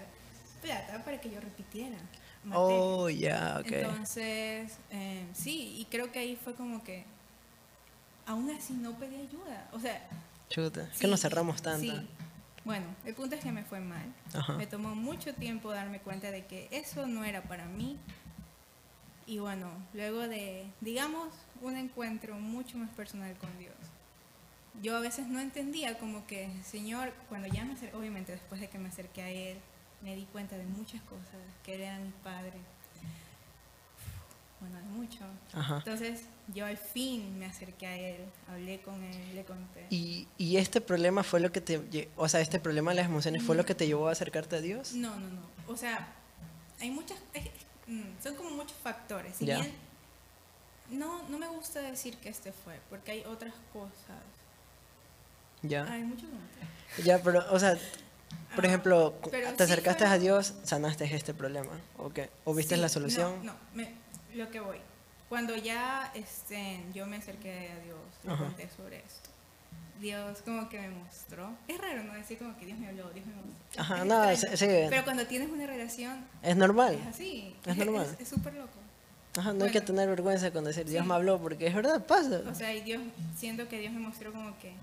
[0.62, 1.98] plata para que yo repitiera.
[2.46, 2.56] materias.
[2.82, 3.72] Oh, ya, ok.
[3.72, 7.04] Entonces, eh, sí, y creo que ahí fue como que
[8.26, 9.68] aún así no pedí ayuda.
[9.74, 10.08] O sea,
[10.50, 11.92] Chuta, es que Sí, nos cerramos tanto.
[11.92, 12.08] sí.
[12.70, 14.14] Bueno, el punto es que me fue mal.
[14.32, 14.54] Ajá.
[14.54, 17.98] Me tomó mucho tiempo darme cuenta de que eso no era para mí.
[19.26, 21.30] Y bueno, luego de, digamos,
[21.62, 23.74] un encuentro mucho más personal con Dios.
[24.84, 28.68] Yo a veces no entendía como que, Señor, cuando ya me acerqué, obviamente después de
[28.68, 29.58] que me acerqué a Él,
[30.04, 32.60] me di cuenta de muchas cosas, que Él era mi Padre.
[34.60, 35.20] Bueno, de mucho.
[35.54, 35.78] Ajá.
[35.78, 38.18] Entonces, yo al fin me acerqué a Él,
[38.50, 39.86] hablé con Él, le conté.
[39.90, 43.42] Y, y este problema fue lo que te, o sea, este problema de las emociones
[43.44, 44.94] fue lo que te llevó a acercarte a Dios.
[44.94, 45.42] No, no, no.
[45.68, 46.08] O sea,
[46.82, 47.46] hay muchas, es-
[47.88, 49.38] mm, son como muchos factores.
[49.38, 49.60] Si Ya.
[49.60, 49.72] bien,
[50.92, 54.20] no, no me gusta decir que este fue, porque hay otras cosas.
[55.62, 55.86] Ya.
[55.92, 56.26] Hay muchos.
[57.04, 57.78] Ya, pero, o sea,
[58.56, 62.30] por Ah, ejemplo, pero te sí acercaste fueron- a Dios, sanaste este problema, ¿o qué?
[62.46, 63.46] ¿O viste Sí, la solución?
[63.46, 63.94] No, no, me-
[64.36, 64.78] lo que voy.
[65.30, 68.44] Cuando ya este, yo me acerqué a Dios, le Ajá.
[68.46, 69.30] conté sobre esto.
[70.00, 71.52] Dios como que me mostró.
[71.68, 72.14] Es raro, ¿no?
[72.14, 73.82] Decir como que Dios me habló, Dios me mostró.
[73.82, 74.66] Ajá, Es no, sí, sí.
[74.90, 76.96] Pero cuando tienes una relación, Es normal.
[76.96, 77.56] es así.
[77.66, 78.16] Es normal.
[78.20, 78.70] Es súper loco.
[79.38, 79.86] Ajá, no hay que Bueno.
[79.94, 81.08] tener vergüenza con decir Dios Sí.
[81.08, 82.42] me habló, porque es verdad, pasa.
[82.50, 83.02] O sea, y Dios,
[83.38, 84.74] siento que Dios me mostró como que,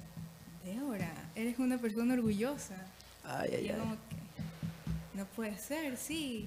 [0.65, 2.75] Débora, eres una persona orgullosa.
[3.25, 3.81] Ay, Y ay, yo ay.
[3.81, 6.47] como que, no puede ser, sí,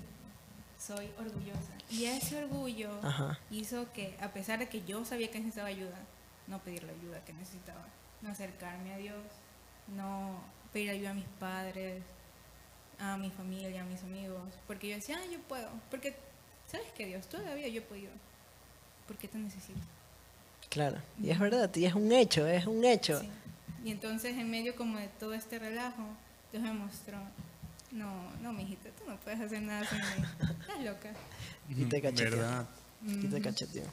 [0.80, 1.74] soy orgullosa.
[1.90, 3.38] Y ese orgullo Ajá.
[3.52, 6.00] hizo que, a pesar de que yo sabía que necesitaba ayuda,
[6.48, 7.86] no pedir la ayuda que necesitaba,
[8.22, 9.24] no acercarme a Dios,
[9.88, 10.40] no
[10.72, 12.04] pedir ayuda a mis padres,
[13.00, 16.16] a mi familia, a mis amigos, porque yo decía, ah, yo puedo, porque,
[16.68, 17.28] ¿sabes qué Dios?
[17.28, 18.12] Todavía yo he podido.
[19.08, 19.80] ¿Por qué te necesito?
[20.70, 20.98] Claro.
[21.22, 23.20] Y es verdad, y es un hecho, es un hecho.
[23.22, 23.30] Sí.
[23.84, 26.04] Y entonces en medio como de todo este relajo,
[26.52, 27.18] Dios me mostró,
[27.92, 30.28] no, no, mijita, tú no puedes hacer nada sin mí.
[30.62, 31.10] Estás loca.
[31.70, 32.38] Y te cacheteó.
[32.38, 32.66] ¿Verdad?
[33.06, 33.84] Y te cacheteó.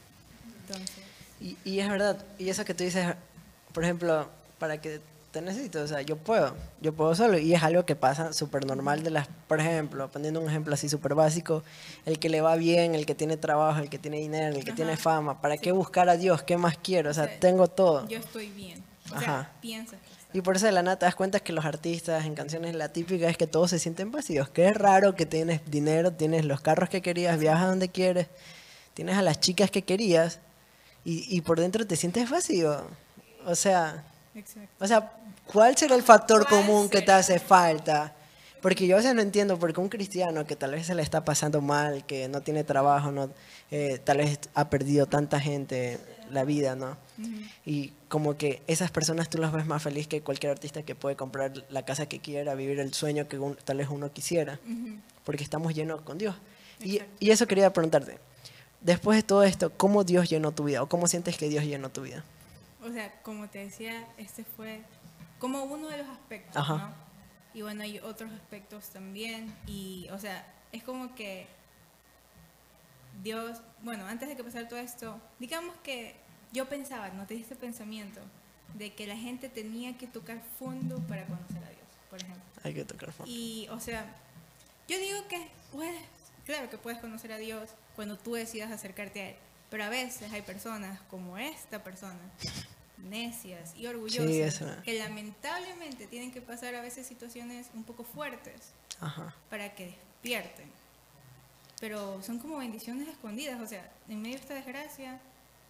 [0.63, 1.05] Entonces,
[1.41, 3.15] Y, y es verdad, y eso que tú dices,
[3.73, 4.29] por ejemplo,
[4.59, 5.01] para que
[5.33, 8.65] te necesito, o sea, yo puedo, yo puedo solo, y es algo que pasa súper
[8.65, 11.63] normal de las, por ejemplo, poniendo un ejemplo así súper básico,
[12.07, 14.73] el que le va bien, el que tiene trabajo, el que tiene dinero, el que
[14.73, 15.61] tiene fama, ¿para Sí.
[15.61, 16.43] qué buscar a Dios?
[16.43, 17.11] ¿Qué más quiero?
[17.11, 18.09] O sea, tengo todo.
[18.09, 18.83] yo estoy bien.
[19.13, 19.21] O Ajá.
[19.25, 22.27] sea, piensas que Y por eso de la nada te das cuenta que los artistas
[22.27, 25.61] en canciones la típica es que todos se sienten vacíos, que es raro que tienes
[25.71, 28.27] dinero, tienes los carros que querías, viajas donde quieres,
[28.93, 30.41] tienes a las chicas que querías
[31.05, 32.87] y, y por dentro te sientes vacío.
[33.47, 34.85] O sea, Exacto.
[34.85, 35.13] o sea,
[35.47, 38.13] ¿cuál será el factor ¿Cuál común que te hace falta?
[38.67, 41.25] Porque yo a veces no entiendo porque un cristiano que tal vez se le está
[41.25, 43.31] pasando mal, que no tiene trabajo, no,
[43.71, 46.01] eh, tal vez ha perdido tanta gente
[46.33, 46.97] la vida, ¿no?
[47.65, 51.15] Y como que esas personas tú las ves más feliz que cualquier artista que puede
[51.15, 54.97] comprar la casa que quiera, vivir el sueño que un- tal vez uno quisiera, Ujú.
[55.25, 56.35] porque estamos llenos con Dios.
[56.81, 58.19] Y, y eso quería preguntarte.
[58.81, 60.83] Después de todo esto, ¿cómo Dios llenó tu vida?
[60.83, 62.25] ¿O cómo sientes que Dios llenó tu vida?
[62.85, 64.81] O sea, como te decía, este fue
[65.39, 66.77] como uno de los aspectos, Ajá.
[66.79, 67.06] ¿no?
[67.57, 69.51] Y bueno, hay otros aspectos también.
[69.67, 71.47] Y, o sea, es como que
[73.23, 76.15] Dios, bueno, antes de que pasara todo esto, digamos que
[76.53, 78.21] yo pensaba, no te diste pensamiento,
[78.75, 82.45] de que la gente tenía que tocar fondo para conocer a Dios, por ejemplo.
[82.63, 83.33] Hay que tocar fondo.
[83.33, 84.05] Y, o sea,
[84.87, 86.03] yo digo que puedes,
[86.45, 89.37] claro que puedes conocer a Dios cuando tú decidas acercarte a Él,
[89.71, 92.21] pero a veces hay personas como esta persona,
[92.99, 98.73] necias y orgullosas, Sí, que lamentablemente tienen que pasar a veces situaciones un poco fuertes
[99.01, 99.35] Ajá.
[99.51, 100.71] para que despierten.
[101.81, 105.21] Pero son como bendiciones escondidas, o sea, en medio de esta desgracia,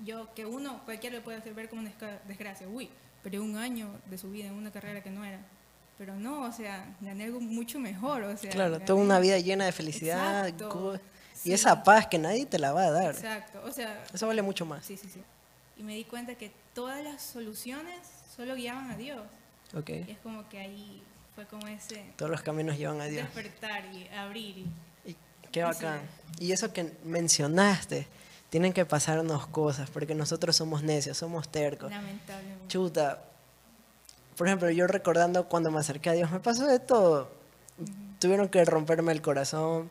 [0.05, 1.93] yo que uno, cualquiera lo puede hacer ver como una
[2.29, 2.89] desgracia, uy,
[3.25, 5.41] pero un año de su vida en una carrera que no era.
[5.99, 8.51] Pero no, o sea, gané algo mucho mejor, o sea.
[8.51, 11.01] Claro, gané- toda una vida llena de felicidad Exacto,
[11.37, 11.53] y sí.
[11.55, 13.15] esa paz que nadie te la va a dar.
[13.15, 14.85] Exacto, o sea, Eso vale mucho más.
[14.85, 15.23] sí, sí, sí.
[15.77, 17.99] Y me di cuenta que todas las soluciones
[18.35, 19.21] solo guiaban a Dios.
[19.75, 19.91] Ok.
[19.91, 21.03] Y es como que ahí
[21.35, 23.25] fue como ese Todos los caminos llevan a Dios.
[23.25, 24.59] despertar y abrir.
[24.59, 25.17] Y, Y
[25.53, 26.01] qué bacán.
[26.39, 28.07] Y eso que mencionaste,
[28.49, 31.91] tienen que pasarnos cosas, porque nosotros somos necios, somos tercos.
[31.91, 32.69] lamentablemente.
[32.69, 33.23] Chuta.
[34.37, 37.31] Por ejemplo, yo recordando cuando me acerqué a Dios, me pasó de todo.
[38.19, 39.91] Tuvieron que romperme el corazón,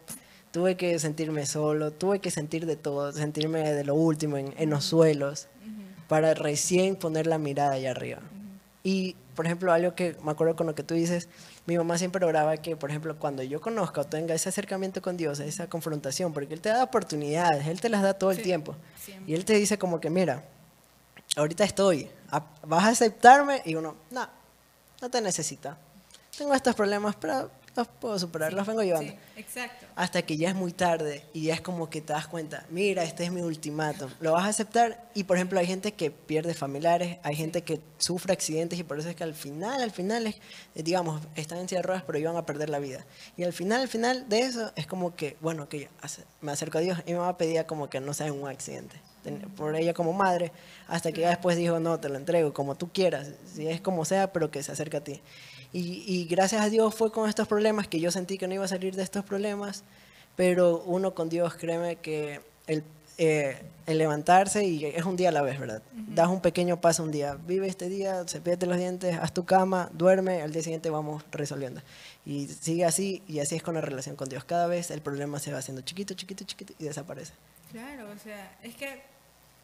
[0.52, 4.70] tuve que sentirme solo, tuve que sentir de todo, sentirme de lo último en, en
[4.70, 5.48] los suelos,
[6.08, 8.20] para recién poner la mirada allá arriba.
[8.84, 11.28] Y, por ejemplo, algo que me acuerdo con lo que tú dices,
[11.66, 15.18] mi mamá siempre oraba que, por ejemplo, cuando yo conozca o tenga ese acercamiento con
[15.18, 18.76] Dios, esa confrontación, porque Él te da oportunidades, Él te las da todo el tiempo.
[19.04, 19.32] siempre.
[19.32, 20.44] Y Él te dice como que, mira,
[21.36, 22.10] ahorita estoy,
[22.64, 23.64] ¿vas a aceptarme?
[23.66, 24.30] Y uno, no,
[25.02, 25.78] no te necesita.
[26.38, 29.12] Tengo estos problemas, pero los puedo superar, los vengo llevando.
[29.12, 29.86] Sí, exacto.
[29.96, 33.04] Hasta que ya es muy tarde y ya es como que te das cuenta, mira,
[33.04, 35.10] este es mi ultimátum, lo vas a aceptar.
[35.14, 39.00] Y por ejemplo, hay gente que pierde familiares, hay gente que sufre accidentes y por
[39.00, 40.36] eso es que al final, al final, es,
[40.76, 43.06] eh, digamos, están en silla de ruedas, pero iban a perder la vida.
[43.38, 45.90] Y al final, al final de eso, es como que, bueno, que
[46.42, 48.96] me acerco a Dios y mi mamá pedía como que no sea un accidente.
[49.24, 50.52] Ten- Por ella como madre,
[50.88, 54.06] hasta que ya después dijo, no, te lo entrego, como tú quieras, si es como
[54.06, 55.22] sea, pero que se acerque a ti.
[55.76, 58.64] Y, y gracias a Dios fue con estos problemas que yo sentí que no iba
[58.64, 59.84] a salir de estos problemas,
[60.38, 62.82] pero uno con Dios, créeme que el,
[63.18, 65.84] eh, el levantarse y es un día a la vez, ¿verdad?
[65.92, 69.90] Das un pequeño paso un día, vive este día, cepillate los dientes, haz tu cama,
[69.92, 71.82] duerme, al día siguiente vamos resolviendo.
[72.26, 74.46] Y sigue así, y así es con la relación con Dios.
[74.46, 77.34] Cada vez el problema se va haciendo chiquito, chiquito, chiquito y desaparece.
[77.74, 79.02] Claro, o sea, es que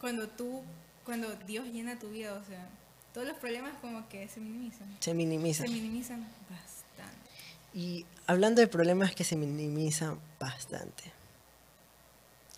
[0.01, 0.61] cuando tú,
[1.05, 2.67] cuando Dios llena tu vida, o sea,
[3.13, 4.95] todos los problemas como que se minimizan.
[4.99, 5.63] Se minimiza.
[5.63, 7.29] Se minimizan bastante.
[7.73, 11.03] Y hablando de problemas que se minimizan bastante,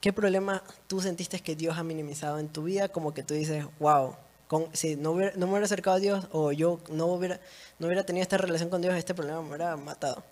[0.02, 2.90] ¿qué problema tú sentiste que Dios ha minimizado en tu vida?
[2.90, 4.16] Como que tú dices, wow,
[4.48, 7.40] con, si no, hubiera- no me hubiera acercado a Dios o yo no hubiera,
[7.80, 10.24] no hubiera tenido esta relación con Dios, este problema me hubiera matado.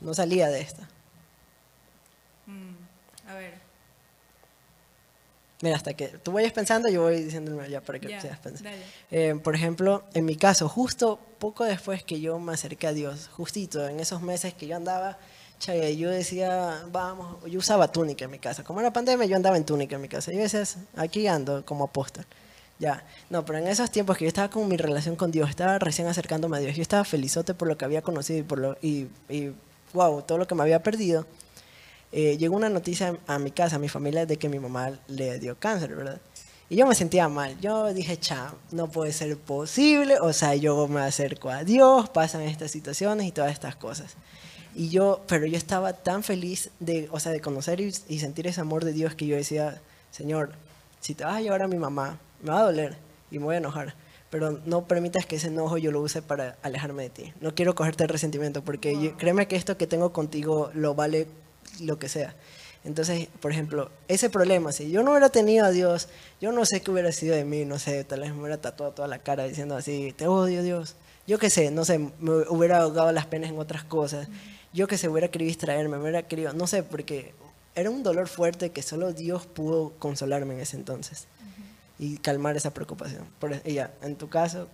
[0.00, 0.88] No salía de esta.
[2.46, 2.74] Mm,
[3.28, 3.54] a ver,
[5.62, 8.70] Mira, hasta que tú vayas pensando, yo voy diciéndome ya para que ya, sigas pensando.
[9.10, 13.28] Eh, por ejemplo, en mi caso, justo poco después que yo me acerqué a Dios,
[13.32, 15.16] justito en esos meses que yo andaba,
[15.58, 18.64] chay, yo decía, vamos, yo usaba túnica en mi casa.
[18.64, 20.30] Como era pandemia, yo andaba en túnica en mi casa.
[20.30, 20.62] Yo decía,
[20.94, 22.26] aquí ando como apóstol.
[22.78, 25.78] Ya, no, pero en esos tiempos que yo estaba con mi relación con Dios, estaba
[25.78, 28.76] recién acercándome a Dios, yo estaba felizote por lo que había conocido y por lo,
[28.82, 29.54] y, y
[29.94, 31.26] wow, todo lo que me había perdido.
[32.18, 35.38] Eh, llegó una noticia a mi casa, a mi familia, de que mi mamá le
[35.38, 36.18] dio cáncer, ¿verdad?
[36.70, 37.60] Y yo me sentía mal.
[37.60, 40.18] Yo dije, cha, no puede ser posible.
[40.20, 44.14] O sea, yo me acerco a Dios, pasan estas situaciones y todas estas cosas.
[44.74, 48.46] Y yo, pero yo estaba tan feliz de, o sea, de conocer y, y sentir
[48.46, 50.52] ese amor de Dios que yo decía, Señor,
[51.00, 52.96] si te vas a llevar a mi mamá, me va a doler
[53.30, 53.94] y me voy a enojar.
[54.30, 57.32] Pero no permitas que ese enojo yo lo use para alejarme de ti.
[57.42, 61.26] No quiero cogerte el resentimiento, porque yo- créeme que esto que tengo contigo lo vale
[61.80, 62.34] lo que sea.
[62.84, 66.08] Entonces, por ejemplo, ese problema, si yo no hubiera tenido a Dios,
[66.40, 68.92] yo no sé qué hubiera sido de mí, no sé, tal vez me hubiera tatuado
[68.92, 70.94] toda la cara diciendo así, te odio Dios.
[71.26, 74.28] Yo qué sé, no sé, me hubiera ahogado las penas en otras cosas.
[74.72, 77.34] Yo que sé, hubiera querido distraerme, me hubiera querido, no sé, porque
[77.74, 81.26] era un dolor fuerte que solo Dios pudo consolarme en ese entonces
[81.98, 83.26] y calmar esa preocupación.
[83.40, 84.68] Por, e- y ya, en tu caso,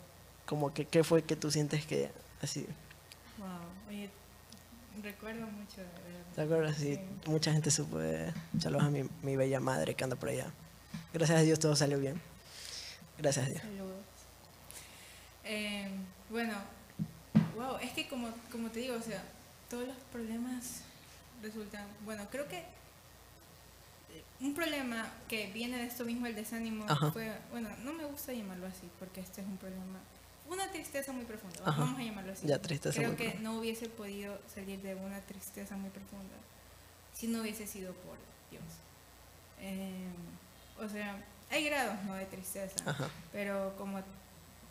[0.44, 2.10] como que, ¿qué fue que tú sientes que
[2.42, 2.66] así?
[3.38, 3.46] Wow,
[5.02, 6.34] recuerdo mucho de verdad.
[6.34, 6.76] ¿Te acuerdas?
[6.76, 8.32] Sí, mucha gente supo de...
[8.58, 10.46] Saludos a mi, mi bella madre que anda por allá.
[11.12, 12.20] Gracias a Dios todo salió bien.
[13.18, 13.62] Gracias a Dios.
[13.62, 13.96] Saludos.
[15.44, 15.88] Eh,
[16.30, 16.54] bueno,
[17.56, 19.22] wow, es que como, como te digo, o sea,
[19.68, 20.82] todos los problemas
[21.42, 22.64] resultan, bueno, creo que
[24.40, 27.10] un problema que viene de esto mismo, el desánimo, Ajá.
[27.12, 30.00] fue, bueno, no me gusta llamarlo así, porque este es un problema,
[30.52, 31.80] una tristeza muy profunda, Ajá.
[31.80, 32.46] vamos a llamarlo así.
[32.46, 33.50] Ya, tristeza Creo muy que profunda.
[33.50, 36.34] no hubiese podido salir de una tristeza muy profunda
[37.14, 38.16] si no hubiese sido por
[38.50, 38.62] Dios.
[39.60, 40.08] Eh,
[40.80, 42.14] o sea, hay grados ¿no?
[42.14, 43.08] de tristeza, Ajá.
[43.32, 44.00] pero como,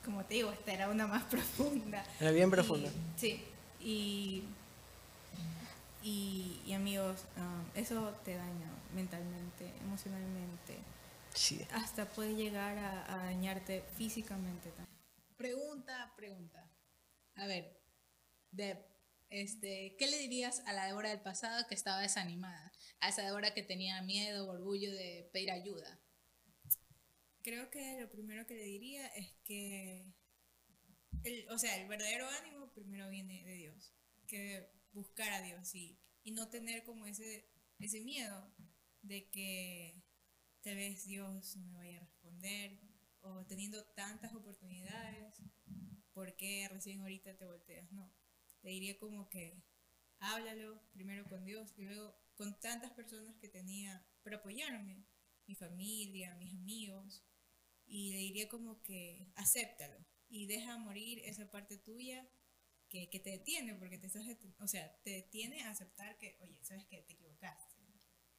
[0.04, 2.04] como te digo, esta era una más profunda.
[2.20, 2.89] Era bien Y- profunda.
[3.15, 3.44] sí,
[3.80, 4.44] y,
[6.04, 10.78] y, y amigos, ah, eso te daña mentalmente, emocionalmente,
[11.34, 11.65] Sí.
[11.74, 14.90] hasta puede llegar a, a dañarte físicamente también.
[15.41, 16.71] Pregunta, pregunta.
[17.34, 17.75] A ver,
[18.51, 18.77] Deb,
[19.32, 22.71] este, ¿qué le dirías a la Débora del pasado que estaba desanimada?
[22.99, 25.99] A esa Débora que tenía miedo, orgullo de pedir ayuda.
[27.41, 30.06] Creo que lo primero que le diría es que,
[31.49, 33.95] o sea, el verdadero ánimo primero viene de Dios,
[34.27, 37.49] que buscar a Dios y, y no tener como ese,
[37.80, 38.54] ese miedo
[39.01, 40.04] de que
[40.62, 42.90] tal vez Dios no me vaya a responder
[43.21, 45.41] o teniendo tantas oportunidades,
[46.13, 47.91] ¿por qué recién ahorita te volteas?
[47.91, 48.12] No,
[48.62, 49.63] le diría como que
[50.19, 55.05] háblalo primero con Dios y luego con tantas personas que tenía para apoyarme,
[55.47, 57.23] mi familia, mis amigos,
[57.86, 62.27] y le diría como que acéptalo y deja morir esa parte tuya
[62.88, 64.25] que, que te detiene, porque te estás,
[64.60, 67.75] o sea, te detiene a aceptar que, oye, sabes que te equivocaste.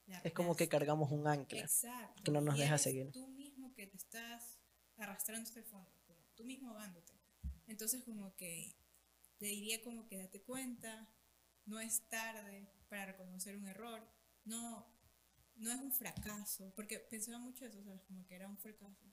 [0.07, 1.61] La Es como que cargamos un ancla.
[1.61, 2.23] Exacto.
[2.25, 3.13] que no nos y deja seguir.
[3.13, 4.59] Tú mismo que te estás
[4.99, 7.13] arrastrando hasta el fondo, como tú mismo ahogándote.
[7.67, 8.77] Entonces como que
[9.39, 11.09] te diría como que date cuenta,
[11.67, 14.07] no es tarde para reconocer un error,
[14.45, 14.87] no,
[15.57, 18.03] no es un fracaso, porque pensaba mucho eso, ¿sabes?
[18.03, 19.07] Como que era un fracaso.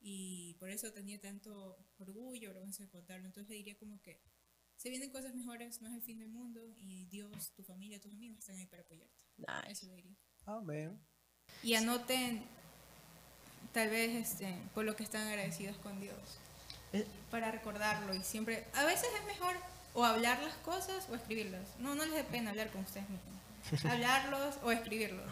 [0.00, 3.26] Y por eso tenía tanto orgullo, vergüenza de contarlo.
[3.26, 4.22] Entonces le diría como que
[4.76, 8.14] se vienen cosas mejores, no es el fin del mundo y Dios, tu familia, tus
[8.14, 9.22] amigos están ahí para apoyarte.
[9.36, 9.72] Nice.
[9.72, 10.16] Eso le diría.
[10.46, 10.98] Amén.
[11.62, 12.42] Y anoten,
[13.72, 16.16] tal vez, este, por lo que están agradecidos con Dios,
[16.92, 19.54] Eh, para recordarlo y siempre, a veces es mejor
[19.94, 21.62] o hablar las cosas o escribirlas.
[21.78, 23.84] No, no les dé pena hablar con ustedes mismos.
[23.92, 25.24] Hablarlos o escribirlos.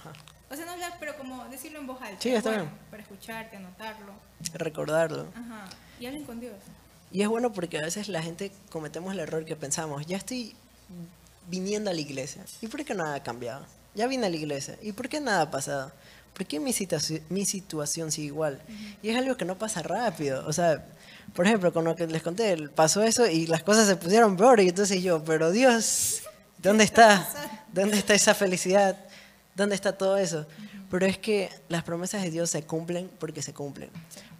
[0.50, 2.20] O sea, no hablar, pero como decirlo en voz alta.
[2.20, 2.78] Sí, está Bueno, bien.
[2.90, 4.12] Para escucharte, anotarlo.
[4.54, 5.28] Recordarlo.
[5.34, 5.64] Ajá.
[5.98, 6.54] Y hablen con Dios.
[7.10, 10.54] Y es bueno porque a veces la gente cometemos el error que pensamos, ya estoy
[11.48, 12.44] viniendo a la iglesia.
[12.60, 13.64] ¿Y por qué nada ha cambiado?
[13.94, 14.78] Ya vine a la iglesia.
[14.82, 15.90] ¿Y por qué nada ha pasado?
[16.38, 18.62] ¿Por qué mi, situaci- mi situación sigue igual?
[19.02, 20.46] Y es algo que no pasa rápido.
[20.46, 20.86] O sea,
[21.34, 24.60] por ejemplo, con lo que les conté, pasó eso y las cosas se pusieron peor.
[24.60, 26.22] Y entonces yo, pero Dios,
[26.58, 27.28] ¿dónde está?
[27.72, 28.96] ¿Dónde está esa felicidad?
[29.56, 30.46] ¿Dónde está todo eso?
[30.90, 33.90] Pero es que las promesas de Dios se cumplen porque se cumplen.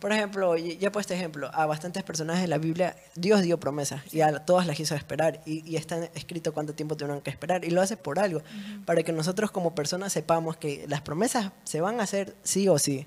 [0.00, 4.02] Por ejemplo, ya he puesto ejemplo, a bastantes personajes de la Biblia Dios dio promesas
[4.14, 7.64] y a todas las hizo esperar y, y está escrito cuánto tiempo tuvieron que esperar
[7.64, 8.42] y lo hace por algo,
[8.86, 12.78] para que nosotros como personas sepamos que las promesas se van a hacer sí o
[12.78, 13.06] sí.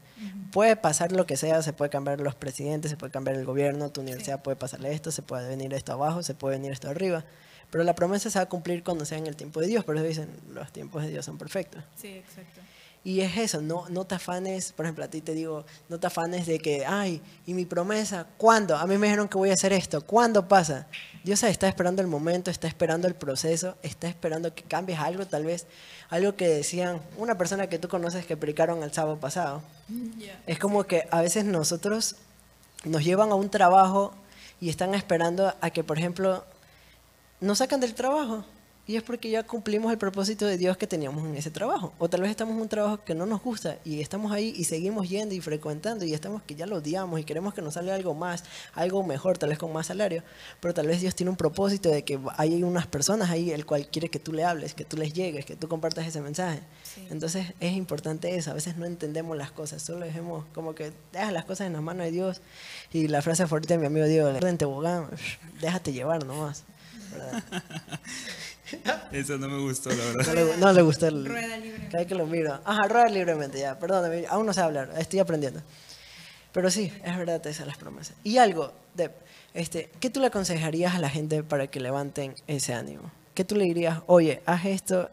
[0.51, 3.89] Puede pasar lo que sea, se puede cambiar los presidentes, se puede cambiar el gobierno,
[3.89, 7.23] tu universidad puede pasarle esto, se puede venir esto abajo, se puede venir esto arriba.
[7.69, 9.95] Pero la promesa se va a cumplir cuando sea en el tiempo de Dios, por
[9.95, 11.81] eso dicen, los tiempos de Dios son perfectos.
[11.95, 12.59] Sí, exacto.
[13.03, 16.05] Y es eso, no, no te afanes, por ejemplo, a ti te digo, no te
[16.05, 18.27] afanes de que, ay, ¿y mi promesa?
[18.37, 18.75] ¿Cuándo?
[18.75, 20.85] A mí me dijeron que voy a hacer esto, ¿cuándo pasa?
[21.23, 25.45] Dios está esperando el momento, está esperando el proceso, está esperando que cambies algo, tal
[25.45, 25.65] vez,
[26.11, 29.63] algo que decían una persona que tú conoces que predicaron el sábado pasado.
[30.45, 32.17] Es como que a veces nosotros
[32.83, 34.13] nos llevan a un trabajo
[34.59, 36.45] y están esperando a que, por ejemplo,
[37.39, 38.45] nos sacan del trabajo
[38.87, 41.93] Y es porque ya cumplimos el propósito de Dios que teníamos en ese trabajo.
[41.99, 44.63] O tal vez estamos en un trabajo que no nos gusta y estamos ahí y
[44.63, 47.93] seguimos yendo y frecuentando y estamos que ya lo odiamos y queremos que nos salga
[47.93, 50.23] algo más, algo mejor, tal vez con más salario.
[50.59, 53.87] Pero tal vez Dios tiene un propósito de que hay unas personas ahí el cual
[53.87, 56.61] quiere que tú le hables, que tú les llegues, que tú compartas ese mensaje.
[56.83, 57.07] Sí.
[57.11, 58.51] Entonces es importante eso.
[58.51, 61.83] A veces no entendemos las cosas, solo dejemos como que dejas las cosas en las
[61.83, 62.41] manos de Dios.
[62.91, 65.07] Y la frase favorita de mi amigo Diego, en tobogán,
[65.61, 66.63] déjate llevar nomás.
[67.11, 67.43] ¿verdad?
[69.11, 70.33] Eso no me gustó, la No verdad.
[70.33, 71.25] le, no le gusta el...
[71.25, 71.87] Rueda libremente.
[71.87, 72.59] Cada vez que lo miro.
[72.65, 73.77] Ajá, rueda libremente, ya.
[73.79, 75.61] Perdóname, aún no sé hablar, estoy aprendiendo.
[76.51, 78.15] Pero sí, es verdad esas las promesas.
[78.23, 79.11] Y algo, Deb,
[79.53, 83.11] este, ¿qué tú le aconsejarías a la gente para que levanten ese ánimo?
[83.33, 85.09] ¿Qué tú le dirías, oye, haz esto,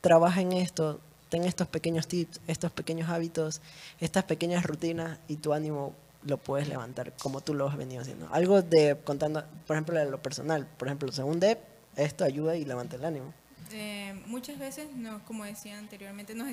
[0.00, 3.60] trabaja en esto, ten estos pequeños tips, estos pequeños hábitos,
[4.00, 8.28] estas pequeñas rutinas y tu ánimo lo puedes levantar como tú lo has venido haciendo?
[8.32, 10.66] Algo de contando, por ejemplo, de lo personal.
[10.76, 11.58] Por ejemplo, según Deb,
[11.98, 13.32] esto ayuda y levanta el ánimo.
[13.72, 14.88] Eh, muchas veces,
[15.26, 16.48] como decía anteriormente, nos,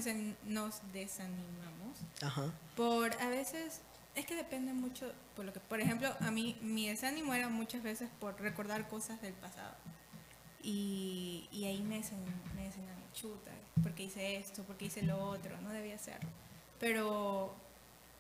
[0.45, 2.51] nos desanimamos Ajá.
[2.75, 3.79] por a veces
[4.15, 7.83] es que depende mucho por lo que por ejemplo a mí mi desánimo era muchas
[7.83, 9.75] veces por recordar cosas del pasado
[10.63, 13.51] y, y ahí me desanimé, me desanimé, chuta
[13.83, 16.29] porque hice esto porque hice lo otro no debía hacerlo
[16.79, 17.53] pero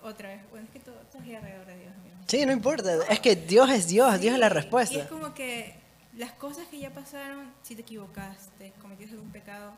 [0.01, 1.93] otra vez bueno es que todo, todo alrededor de Dios.
[2.27, 2.97] Sí, no importa.
[3.09, 4.95] Es que Dios es Dios, Dios es la Sí, respuesta.
[4.95, 5.75] Y es como que
[6.17, 9.73] las cosas que ya pasaron, si te equivocaste, cometiste algún pecado,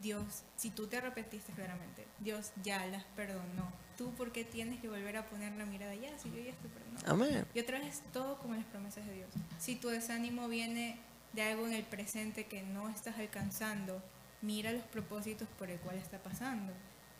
[0.00, 3.70] Dios, si tú te arrepentiste claramente, Dios ya las perdonó.
[3.98, 6.18] ¿Tú por qué tienes que volver a poner la mirada ya?
[6.18, 7.00] Si yo ya te perdoné.
[7.06, 7.46] Amén.
[7.52, 9.28] Y otra vez todo como las promesas de Dios.
[9.58, 10.98] Si tu desánimo viene
[11.34, 14.02] de algo en el presente que no estás alcanzando,
[14.40, 16.72] mira los propósitos por el cual está pasando.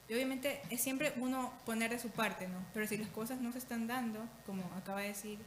[0.08, 2.64] Y obviamente es siempre uno poner de su parte, ¿no?
[2.72, 5.38] Pero si las cosas no se están dando, como acaba de decir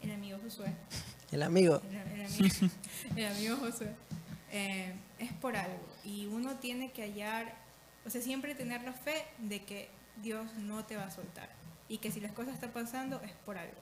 [0.00, 0.72] el amigo Josué,
[1.30, 1.80] El amigo.
[1.90, 2.68] el, el amigo,
[3.16, 3.94] el amigo Josué,
[4.50, 5.86] eh, es por algo.
[6.04, 7.54] Y uno tiene que hallar,
[8.06, 9.88] o sea, siempre tener la fe de que
[10.22, 11.48] Dios no te va a soltar.
[11.88, 13.76] Y que si las cosas están pasando es por algo.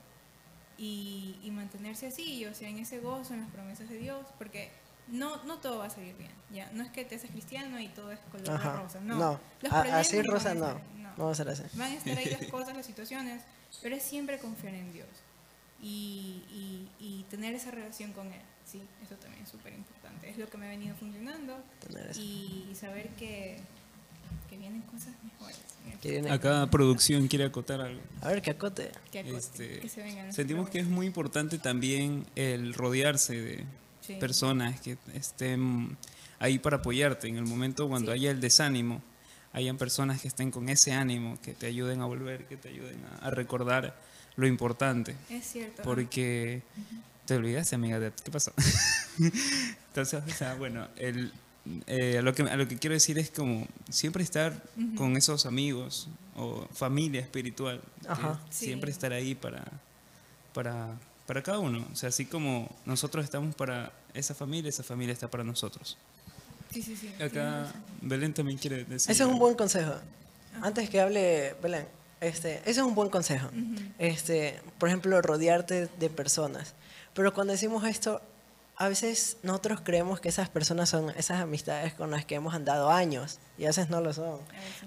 [0.78, 4.70] Y, y mantenerse así, o sea, en ese gozo, en las promesas de Dios, porque
[5.08, 6.30] no, no todo va a salir bien.
[6.52, 6.68] ¿ya?
[6.72, 9.00] No es que te haces cristiano y todo es color de rosa.
[9.00, 9.16] No.
[9.16, 9.40] No.
[9.62, 10.80] Los A- así rosa estar, no.
[11.16, 11.62] No va a ser así.
[11.74, 13.42] Van a estar ahí las cosas, las situaciones,
[13.82, 15.08] pero es siempre confiar en Dios
[15.82, 18.40] y, y- y tener esa relación con Él.
[18.64, 20.28] Sí, eso también es súper importante.
[20.28, 21.56] Es lo que me ha venido funcionando
[22.20, 23.58] y saber que,
[24.50, 25.58] que vienen cosas mejores.
[26.02, 28.00] viene- Acá producción quiere acotar algo.
[28.22, 28.90] A ver, que acote.
[29.12, 33.64] que acote, Este, que se vengan sentimos que es muy importante también el rodearse de
[34.00, 34.14] Sí.
[34.14, 35.96] personas que estén
[36.38, 38.18] ahí para apoyarte en el momento cuando Sí.
[38.18, 39.02] haya el desánimo.
[39.52, 43.02] Hayan personas que estén con ese ánimo, que te ayuden a volver, que te ayuden
[43.04, 43.96] a, a recordar
[44.36, 45.16] lo importante.
[45.30, 45.82] Es cierto.
[45.82, 46.62] Porque
[47.24, 48.52] te olvidaste, amiga, de qué pasó.
[49.88, 51.32] Entonces, o sea, bueno, el,
[51.86, 54.62] eh, a, lo que, a lo que quiero decir es como siempre estar
[54.96, 57.80] con esos amigos o familia espiritual.
[58.06, 58.40] Ajá.
[58.50, 58.66] Sí.
[58.66, 59.64] Siempre estar ahí para,
[60.52, 60.94] para,
[61.26, 61.86] para cada uno.
[61.92, 65.96] O sea, así como nosotros estamos para esa familia, esa familia está para nosotros.
[66.70, 67.10] Sí, sí, sí.
[67.22, 67.72] Acá
[68.02, 69.10] Belén también quiere decir.
[69.10, 69.94] Ese es un buen consejo.
[70.62, 71.86] Antes que hable Belén,
[72.20, 73.48] este, ese es un buen consejo.
[73.98, 76.74] Este, por ejemplo, rodearte de personas.
[77.14, 78.20] Pero cuando decimos esto,
[78.78, 82.90] a veces nosotros creemos que esas personas son esas amistades con las que hemos andado
[82.90, 84.38] años y a veces no lo son.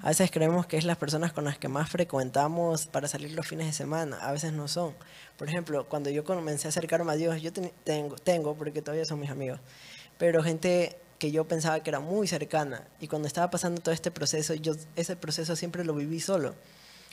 [0.04, 3.48] A veces creemos que es las personas con las que más frecuentamos para salir los
[3.48, 4.94] fines de semana, a veces no son.
[5.38, 9.06] Por ejemplo, cuando yo comencé a acercarme a Dios, yo ten- tengo, tengo, porque todavía
[9.06, 9.60] son mis amigos,
[10.20, 14.12] pero gente que yo pensaba que era muy cercana y cuando estaba pasando todo este
[14.12, 16.54] proceso, yo ese proceso siempre lo viví solo.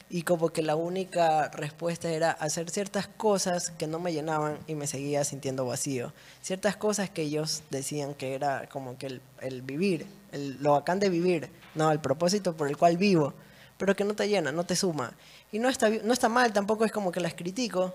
[0.09, 4.75] Y como que la única respuesta era hacer ciertas cosas que no me llenaban y
[4.75, 6.13] me seguía sintiendo vacío.
[6.43, 11.01] Ciertas cosas que ellos decían que era como que el, el vivir, el, lo bacán
[11.01, 13.35] de vivir, no, el propósito por el cual vivo,
[13.79, 15.13] pero que no te llena, no te suma.
[15.53, 17.95] Y no está, no está mal, tampoco es como que las critico,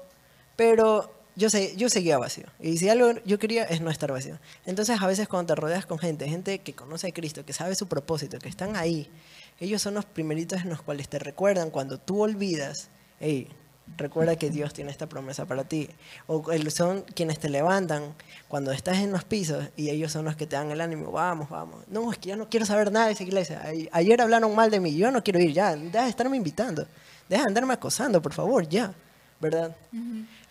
[0.55, 2.45] pero yo, sé, yo seguía vacío.
[2.59, 4.37] Y si algo yo quería es no estar vacío.
[4.65, 7.75] Entonces a veces cuando te rodeas con gente, gente que conoce a Cristo, que sabe
[7.75, 9.09] su propósito, que están ahí,
[9.61, 12.89] ellos son los primeritos en los cuales te recuerdan cuando tú olvidas,
[13.19, 13.47] hey,
[13.97, 15.89] recuerda que Dios tiene esta promesa para ti.
[16.27, 18.13] O son quienes te levantan
[18.47, 21.49] cuando estás en los pisos y ellos son los que te dan el ánimo, vamos,
[21.49, 21.83] vamos.
[21.87, 23.61] No, es que yo no quiero saber nada de esa iglesia.
[23.63, 25.75] Ay- Ayer hablaron mal de mí, yo no quiero ir ya.
[25.75, 26.87] Deja de estarme invitando.
[27.29, 28.93] Deja de andarme acosando, por favor, ya.
[29.39, 29.75] ¿Verdad?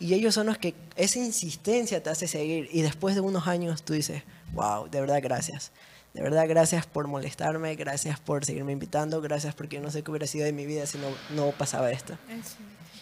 [0.00, 2.68] Y ellos son los que esa insistencia te hace seguir.
[2.72, 5.70] Y después de unos años tú dices, wow, de verdad gracias.
[6.14, 10.26] De verdad gracias por molestarme, gracias por seguirme invitando, gracias porque no sé qué hubiera
[10.26, 11.06] sido de mi vida si no,
[11.36, 12.16] no pasaba esto.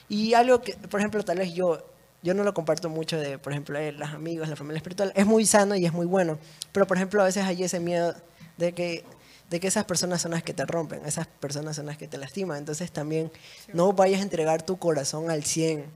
[0.09, 1.83] Y algo que, por ejemplo, tal vez yo
[2.23, 5.13] yo no lo comparto mucho de, por ejemplo, eh, los amigos, la familia espiritual.
[5.15, 6.39] Es muy sano y es muy bueno,
[6.73, 8.15] pero por ejemplo a veces hay ese miedo
[8.57, 9.05] de que,
[9.51, 12.19] de que esas personas son las que te rompen, esas personas son las que te
[12.19, 12.59] lastiman.
[12.59, 13.31] Entonces también
[13.73, 15.87] no vayas a entregar tu corazón al 100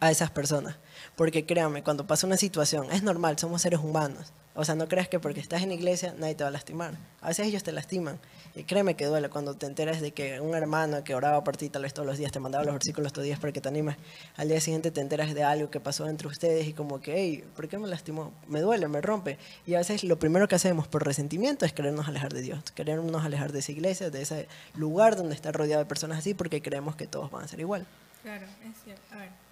[0.00, 0.76] a esas personas.
[1.16, 4.32] Porque créanme, cuando pasa una situación, es normal, somos seres humanos.
[4.56, 6.94] O sea, no creas que porque estás en iglesia nadie te va a lastimar.
[7.20, 8.20] A veces ellos te lastiman.
[8.54, 11.68] Y créeme que duele cuando te enteras de que un hermano que oraba por ti
[11.68, 13.96] tal todos los días, te mandaba los versículos todos los días para que te animes.
[14.36, 17.44] Al día siguiente te enteras de algo que pasó entre ustedes y como que, hey,
[17.56, 18.32] ¿por qué me lastimó?
[18.46, 19.38] Me duele, me rompe.
[19.66, 23.24] Y a veces lo primero que hacemos por resentimiento es querernos alejar de Dios, querernos
[23.24, 26.94] alejar de esa iglesia, de ese lugar donde está rodeado de personas así porque creemos
[26.94, 27.86] que todos van a ser igual.
[28.22, 29.02] Claro, es cierto.
[29.12, 29.43] A ver,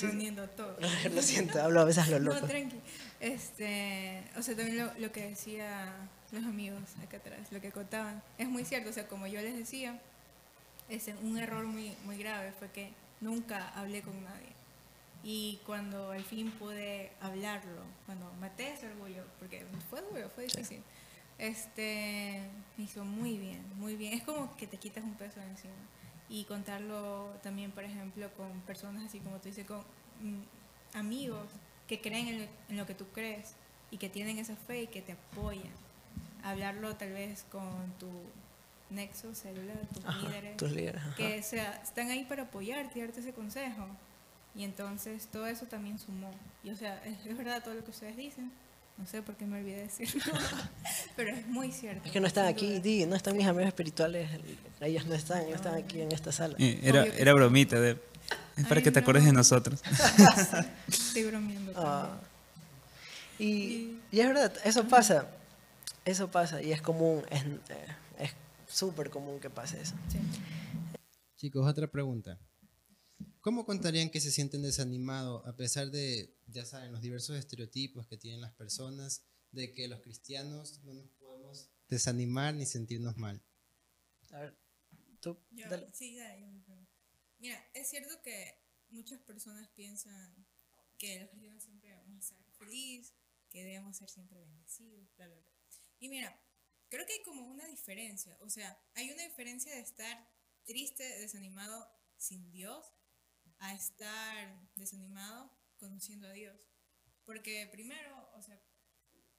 [0.00, 0.76] reuniendo todo.
[1.14, 2.40] lo siento, hablo a veces lo loco.
[2.40, 2.80] No, tranqui.
[3.20, 5.92] Este, o sea, también lo, lo, que decía
[6.32, 8.90] los amigos acá atrás, lo que contaban, es muy cierto.
[8.90, 9.98] O sea, como yo les decía,
[10.88, 14.54] ese, un error muy, muy grave fue que nunca hablé con nadie.
[15.24, 20.82] Y cuando al fin pude hablarlo, cuando maté ese orgullo, porque fue duro, fue difícil,
[21.38, 22.42] este,
[22.76, 24.12] me hizo muy bien, muy bien.
[24.14, 25.74] Es como que te quitas un peso de encima.
[26.28, 29.80] Y contarlo también, por ejemplo, con personas así como tú dices, con
[30.20, 30.42] mm,
[30.94, 31.46] amigos
[31.86, 33.54] que creen en lo, en lo, que tú crees
[33.90, 35.72] y que tienen esa fe y que te apoyan.
[36.42, 38.10] Hablarlo tal vez con tu
[38.90, 43.20] nexo celular, tus Ajá, líderes, tus líderes que sea, están ahí para apoyarte y darte
[43.20, 43.86] ese consejo.
[44.54, 46.30] Y entonces todo eso también sumó.
[46.64, 48.50] Y o sea, es verdad todo lo que ustedes dicen.
[48.98, 50.22] No sé por qué me olvidé decirlo,
[51.16, 52.06] pero es muy cierto.
[52.06, 54.28] Es que no están aquí, di, no están mis amigos espirituales,
[54.80, 56.56] ellos no están, ellos están aquí en esta sala.
[56.58, 57.98] Eh, Era, era bromita, de,
[58.56, 59.04] es para Ay, que te no.
[59.04, 59.82] acuerdes de nosotros.
[60.88, 61.72] Estoy bromeando.
[61.72, 62.18] También.
[63.38, 65.26] Y, y es verdad, eso pasa,
[66.06, 67.86] eso pasa y es común, es eh,
[68.18, 68.30] es
[68.66, 69.94] súper común que pase eso.
[70.08, 70.18] Sí.
[71.36, 72.38] Chicos, otra pregunta.
[73.46, 78.16] ¿Cómo contarían que se sienten desanimados a pesar de, ya saben, los diversos estereotipos que
[78.16, 83.40] tienen las personas de que los cristianos no nos podemos desanimar ni sentirnos mal?
[84.32, 84.58] A ver,
[85.20, 85.88] tú, Yo- dale.
[85.94, 86.88] sí, dale, yo me.
[87.38, 90.44] Mira, es cierto que muchas personas piensan
[90.98, 93.14] que los cristianos siempre vamos a estar felices,
[93.48, 95.52] que debemos ser siempre bendecidos, bla, bla, bla.
[96.00, 96.36] Y mira,
[96.88, 98.36] creo que hay como una diferencia.
[98.40, 100.28] O sea, hay una diferencia de estar
[100.64, 101.86] triste, desanimado
[102.16, 102.92] sin Dios,
[103.58, 106.56] a estar desanimado conociendo a Dios.
[107.24, 108.60] Porque primero, o sea,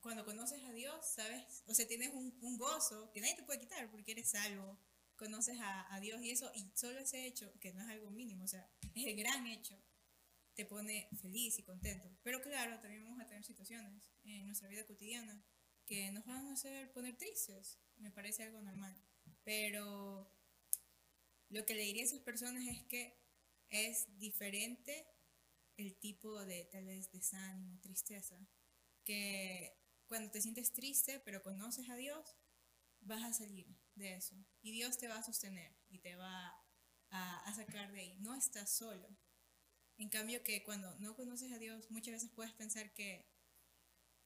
[0.01, 1.63] cuando conoces a Dios, ¿sabes?
[1.67, 4.79] O sea, tienes un, un gozo que nadie te puede quitar porque eres salvo,
[5.15, 8.43] conoces a, a Dios y eso, y solo ese hecho, que no es algo mínimo,
[8.43, 9.81] o sea, es el gran hecho,
[10.53, 12.09] te pone feliz y contento.
[12.23, 15.43] Pero claro, también vamos a tener situaciones en nuestra vida cotidiana
[15.85, 18.95] que nos van a hacer poner tristes, me parece algo normal.
[19.43, 20.31] Pero
[21.49, 23.17] lo que le diría a esas personas es que
[23.69, 25.07] es diferente
[25.77, 28.39] el tipo de tal vez desánimo, tristeza,
[29.03, 32.35] que cuando te sientes triste pero conoces a Dios,
[33.01, 36.49] vas a salir de eso y Dios te va a sostener y te va
[37.09, 38.17] a, a sacar de ahí.
[38.19, 39.07] No estás solo.
[39.97, 43.31] En cambio que cuando no conoces a Dios, muchas veces puedes pensar que,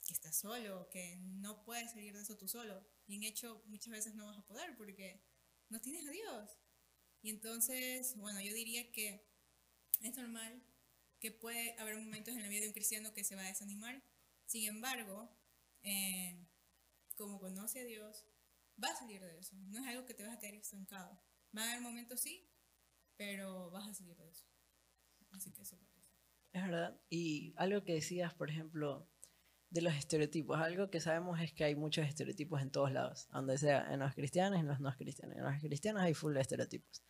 [0.06, 2.86] que estás solo, que no puedes salir de eso tú solo.
[3.08, 5.24] Y en hecho muchas veces no vas a poder porque
[5.70, 6.58] no tienes a Dios.
[7.22, 9.31] Y entonces, bueno, yo diría que
[10.02, 10.64] es normal
[11.20, 14.04] que puede haber momentos en la vida de un cristiano que se va a desanimar.
[14.46, 15.30] Sin embargo,
[15.84, 16.48] eh,
[17.16, 18.26] como conoce a Dios,
[18.84, 19.56] va a salir de eso.
[19.68, 21.22] No es algo que te vas a quedar estancado.
[21.56, 22.50] Va a haber momentos sí,
[23.16, 24.46] pero vas a salir de eso.
[25.32, 26.10] Así que eso parece.
[26.54, 27.00] Es verdad.
[27.10, 29.08] Y algo que decías, por ejemplo,
[29.72, 30.60] de los estereotipos.
[30.60, 34.14] Algo que sabemos es que hay muchos estereotipos en todos lados, donde sea, en los
[34.14, 35.38] cristianos en los no cristianos.
[35.38, 37.04] En los cristianos hay full de estereotipos.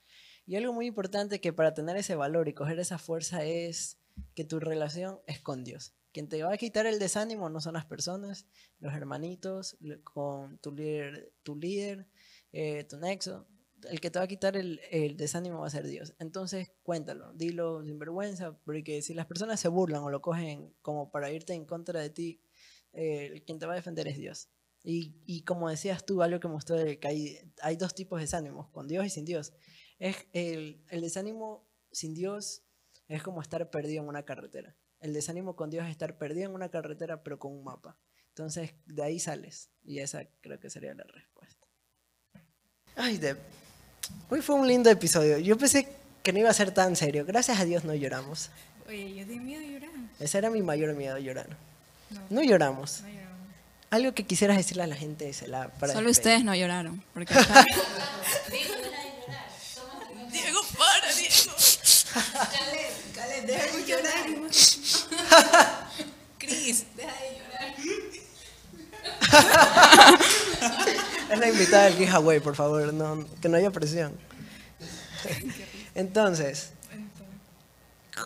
[0.46, 3.98] Y algo muy importante que para tener ese valor y coger esa fuerza es
[4.36, 5.94] que tu relación es con Dios.
[6.12, 8.46] Quien te va a quitar el desánimo no son las personas,
[8.80, 12.08] los hermanitos, con tu líder, tu, líder,
[12.52, 13.48] eh, tu nexo.
[13.89, 16.14] El que te va a quitar el, el desánimo va a ser Dios.
[16.20, 21.10] Entonces, cuéntalo, dilo sin vergüenza, porque si las personas se burlan o lo cogen como
[21.12, 22.42] para irte en contra de ti,
[22.94, 24.50] eh, quien te va a defender es Dios.
[24.84, 28.68] Y, y como decías tú, algo que mostró que hay, hay dos tipos de desánimos,
[28.70, 29.54] con Dios y sin Dios.
[30.02, 32.64] Es el, el desánimo sin Dios
[33.08, 34.76] es como estar perdido en una carretera.
[34.99, 37.97] El desánimo con Dios es estar perdido en una carretera pero con un mapa.
[38.30, 39.70] Entonces, de ahí sales.
[39.84, 41.68] Y esa creo que sería la respuesta.
[42.95, 43.38] Ay, Deb.
[44.30, 45.38] Hoy fue un lindo episodio.
[45.38, 45.88] Yo pensé
[46.24, 47.24] que no iba a ser tan serio.
[47.26, 48.49] Gracias a Dios no lloramos.
[48.88, 49.91] Oye, yo tenía miedo de llorar.
[50.20, 51.47] Ese era mi mayor miedo, llorar.
[52.10, 53.02] No, No lloramos.
[53.02, 53.32] no lloramos.
[53.91, 56.08] Algo que quisieras decirle a la gente de Solo despedir.
[56.08, 57.04] ustedes no lloraron.
[57.14, 57.66] Porque acá-
[60.32, 61.52] Diego, para, Diego.
[62.14, 64.26] Caleb, Caleb, Deja de llorar.
[66.39, 67.76] Cris, deja de llorar.
[71.32, 74.18] Es la invitada del giveaway, por favor, no, que no haya presión.
[75.96, 76.74] Entonces,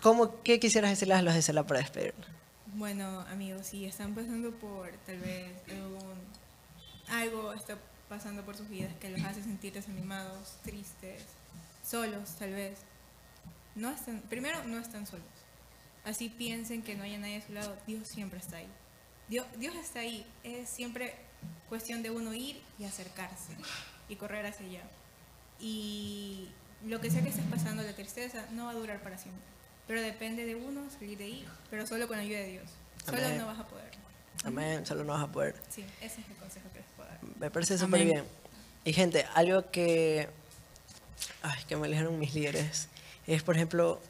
[0.02, 2.26] ¿cómo, ¿qué quisieras decirles a los de Cela para despedirnos?
[2.74, 6.18] Bueno, amigos, si están pasando por tal vez algún,
[7.08, 11.22] algo está pasando por sus vidas que los hace sentir desanimados, tristes,
[11.82, 12.78] solos tal vez,
[13.74, 15.26] no están, primero no están solos.
[16.06, 18.68] Así piensen que no haya nadie a su lado, Dios siempre está ahí.
[19.28, 21.14] Dios, Dios está ahí, es siempre
[21.68, 23.52] cuestión de uno ir y acercarse
[24.08, 24.82] y correr hacia allá.
[25.58, 26.48] Y
[26.86, 29.42] lo que sea que estés pasando, la tristeza, no va a durar para siempre.
[29.88, 32.70] Pero depende de uno salir de ahí, pero solo con la ayuda de Dios.
[33.04, 33.38] Solo Amén.
[33.38, 33.90] no vas a poder.
[34.44, 35.56] Amén, solo no vas a poder.
[35.68, 37.18] Sí, ese es el consejo que les puedo dar.
[37.40, 38.24] Me parece súper bien.
[38.84, 40.28] Y gente, algo que,
[41.42, 42.88] ay, que me dijeron mis líderes
[43.26, 44.00] es, por ejemplo,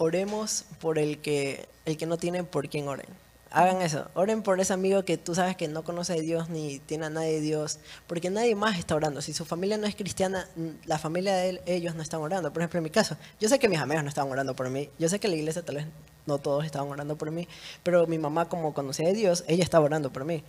[0.00, 3.06] oremos por el que, el que no tiene por quién oren.
[3.52, 6.78] Hagan eso, oren por ese amigo que tú sabes que no conoce a Dios ni
[6.78, 9.20] tiene a nadie de Dios, porque nadie más está orando.
[9.20, 10.48] Si su familia no es cristiana,
[10.86, 12.52] la familia de él- ellos no están orando.
[12.52, 14.88] Por ejemplo, en mi caso, yo sé que mis amigos no estaban orando por mí,
[14.98, 15.86] yo sé que la iglesia tal vez
[16.26, 17.46] no todos estaban orando por mí,
[17.82, 20.44] pero mi mamá como conocía a Dios, ella estaba orando por mí.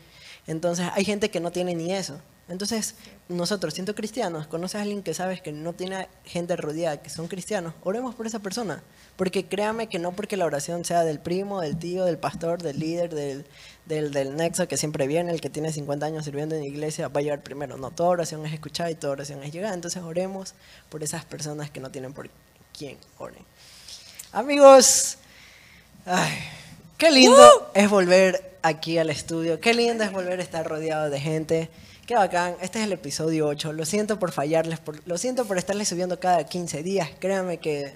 [0.47, 2.19] Entonces hay gente que no tiene ni eso.
[2.51, 2.95] Entonces
[3.29, 7.27] nosotros, siendo cristianos, conoces a alguien que sabes que no tiene gente rodeada, que son
[7.27, 8.83] cristianos, oremos por esa persona.
[9.15, 12.79] Porque créame que no porque la oración sea del primo, del tío, del pastor, del
[12.79, 13.45] líder, del,
[13.85, 17.07] del, del nexo que siempre viene, el que tiene 50 años sirviendo en la iglesia,
[17.07, 17.77] va a llegar primero.
[17.77, 19.73] No, toda oración es escuchar y toda oración es llegar.
[19.73, 20.53] Entonces oremos
[20.89, 22.29] por esas personas que no tienen por
[22.73, 23.43] quién oren.
[24.33, 25.17] Amigos,
[26.05, 26.31] Ay,
[26.97, 29.59] qué lindo es volver aquí al estudio.
[29.59, 31.69] Qué lindo es volver a estar rodeado de gente.
[32.11, 32.55] Qué bacán.
[32.59, 33.71] Este es el episodio 8.
[33.71, 34.79] Lo siento por fallarles.
[34.79, 37.09] Por, lo siento por estarles subiendo cada 15 días.
[37.19, 37.93] Créanme que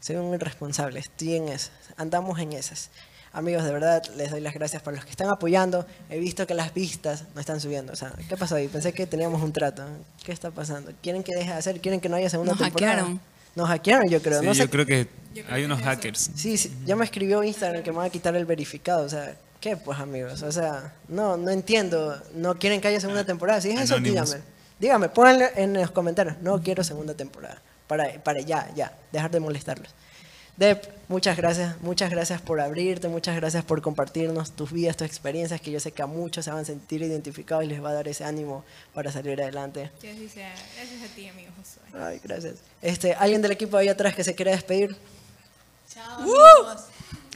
[0.00, 0.98] soy un irresponsable.
[0.98, 1.70] Estoy en esas.
[1.96, 2.90] Andamos en esas.
[3.32, 5.86] Amigos, de verdad, les doy las gracias por los que están apoyando.
[6.10, 7.92] He visto que las vistas no están subiendo.
[7.92, 8.66] O sea, ¿qué pasó ahí?
[8.66, 9.84] Pensé que teníamos un trato.
[10.24, 10.90] ¿Qué está pasando?
[11.00, 11.80] ¿Quieren que deje de hacer?
[11.80, 12.96] ¿Quieren que no haya segunda Nos temporada?
[12.96, 13.20] hackearon.
[13.54, 14.40] Nos hackearon, yo creo.
[14.40, 16.32] Sí, no sé yo creo que Yo creo hay unos hackers.
[16.34, 19.04] Sí, sí, ya me escribió Instagram que me va a quitar el verificado.
[19.04, 20.42] O sea, ¿qué pues amigos?
[20.42, 22.20] O sea, no, no entiendo.
[22.34, 23.62] No quieren que haya segunda temporada.
[23.62, 24.32] Si es eso, Anonymous.
[24.32, 24.44] dígame.
[24.78, 26.36] Dígame, pónganle en los comentarios.
[26.42, 27.62] No quiero segunda temporada.
[27.86, 29.94] Para, para ya, ya, dejar de molestarlos.
[30.58, 35.60] Dep, muchas gracias, muchas gracias por abrirte, muchas gracias por compartirnos tus vidas, tus experiencias,
[35.60, 37.94] que yo sé que a muchos se van a sentir identificados y les va a
[37.94, 39.90] dar ese ánimo para salir adelante.
[40.00, 40.54] Que así sea.
[40.76, 42.00] Gracias a ti, amigo Josué.
[42.00, 42.56] Ay, gracias.
[42.82, 44.94] Este, ¿Alguien del equipo ahí atrás que se quiera despedir?
[45.88, 46.84] Chao, amigos.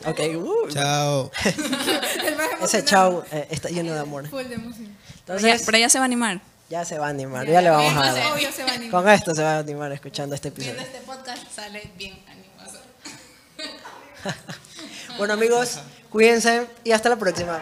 [0.06, 1.30] Ok, uh, Chao.
[2.62, 4.28] ese chau eh, está lleno de amor.
[4.28, 4.62] Full de ya,
[5.18, 6.40] Entonces, pero ya se va a animar.
[6.68, 8.32] ya se va a animar, ya le vamos a dar.
[8.32, 8.90] Obvio se va a animar.
[9.02, 10.98] Con esto se va a animar escuchando este Viendo episodio.
[10.98, 12.78] este podcast sale bien animoso.
[15.16, 15.80] Bueno amigos,
[16.10, 17.60] cuídense y hasta la próxima.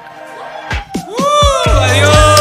[1.65, 2.36] ¡Adiós!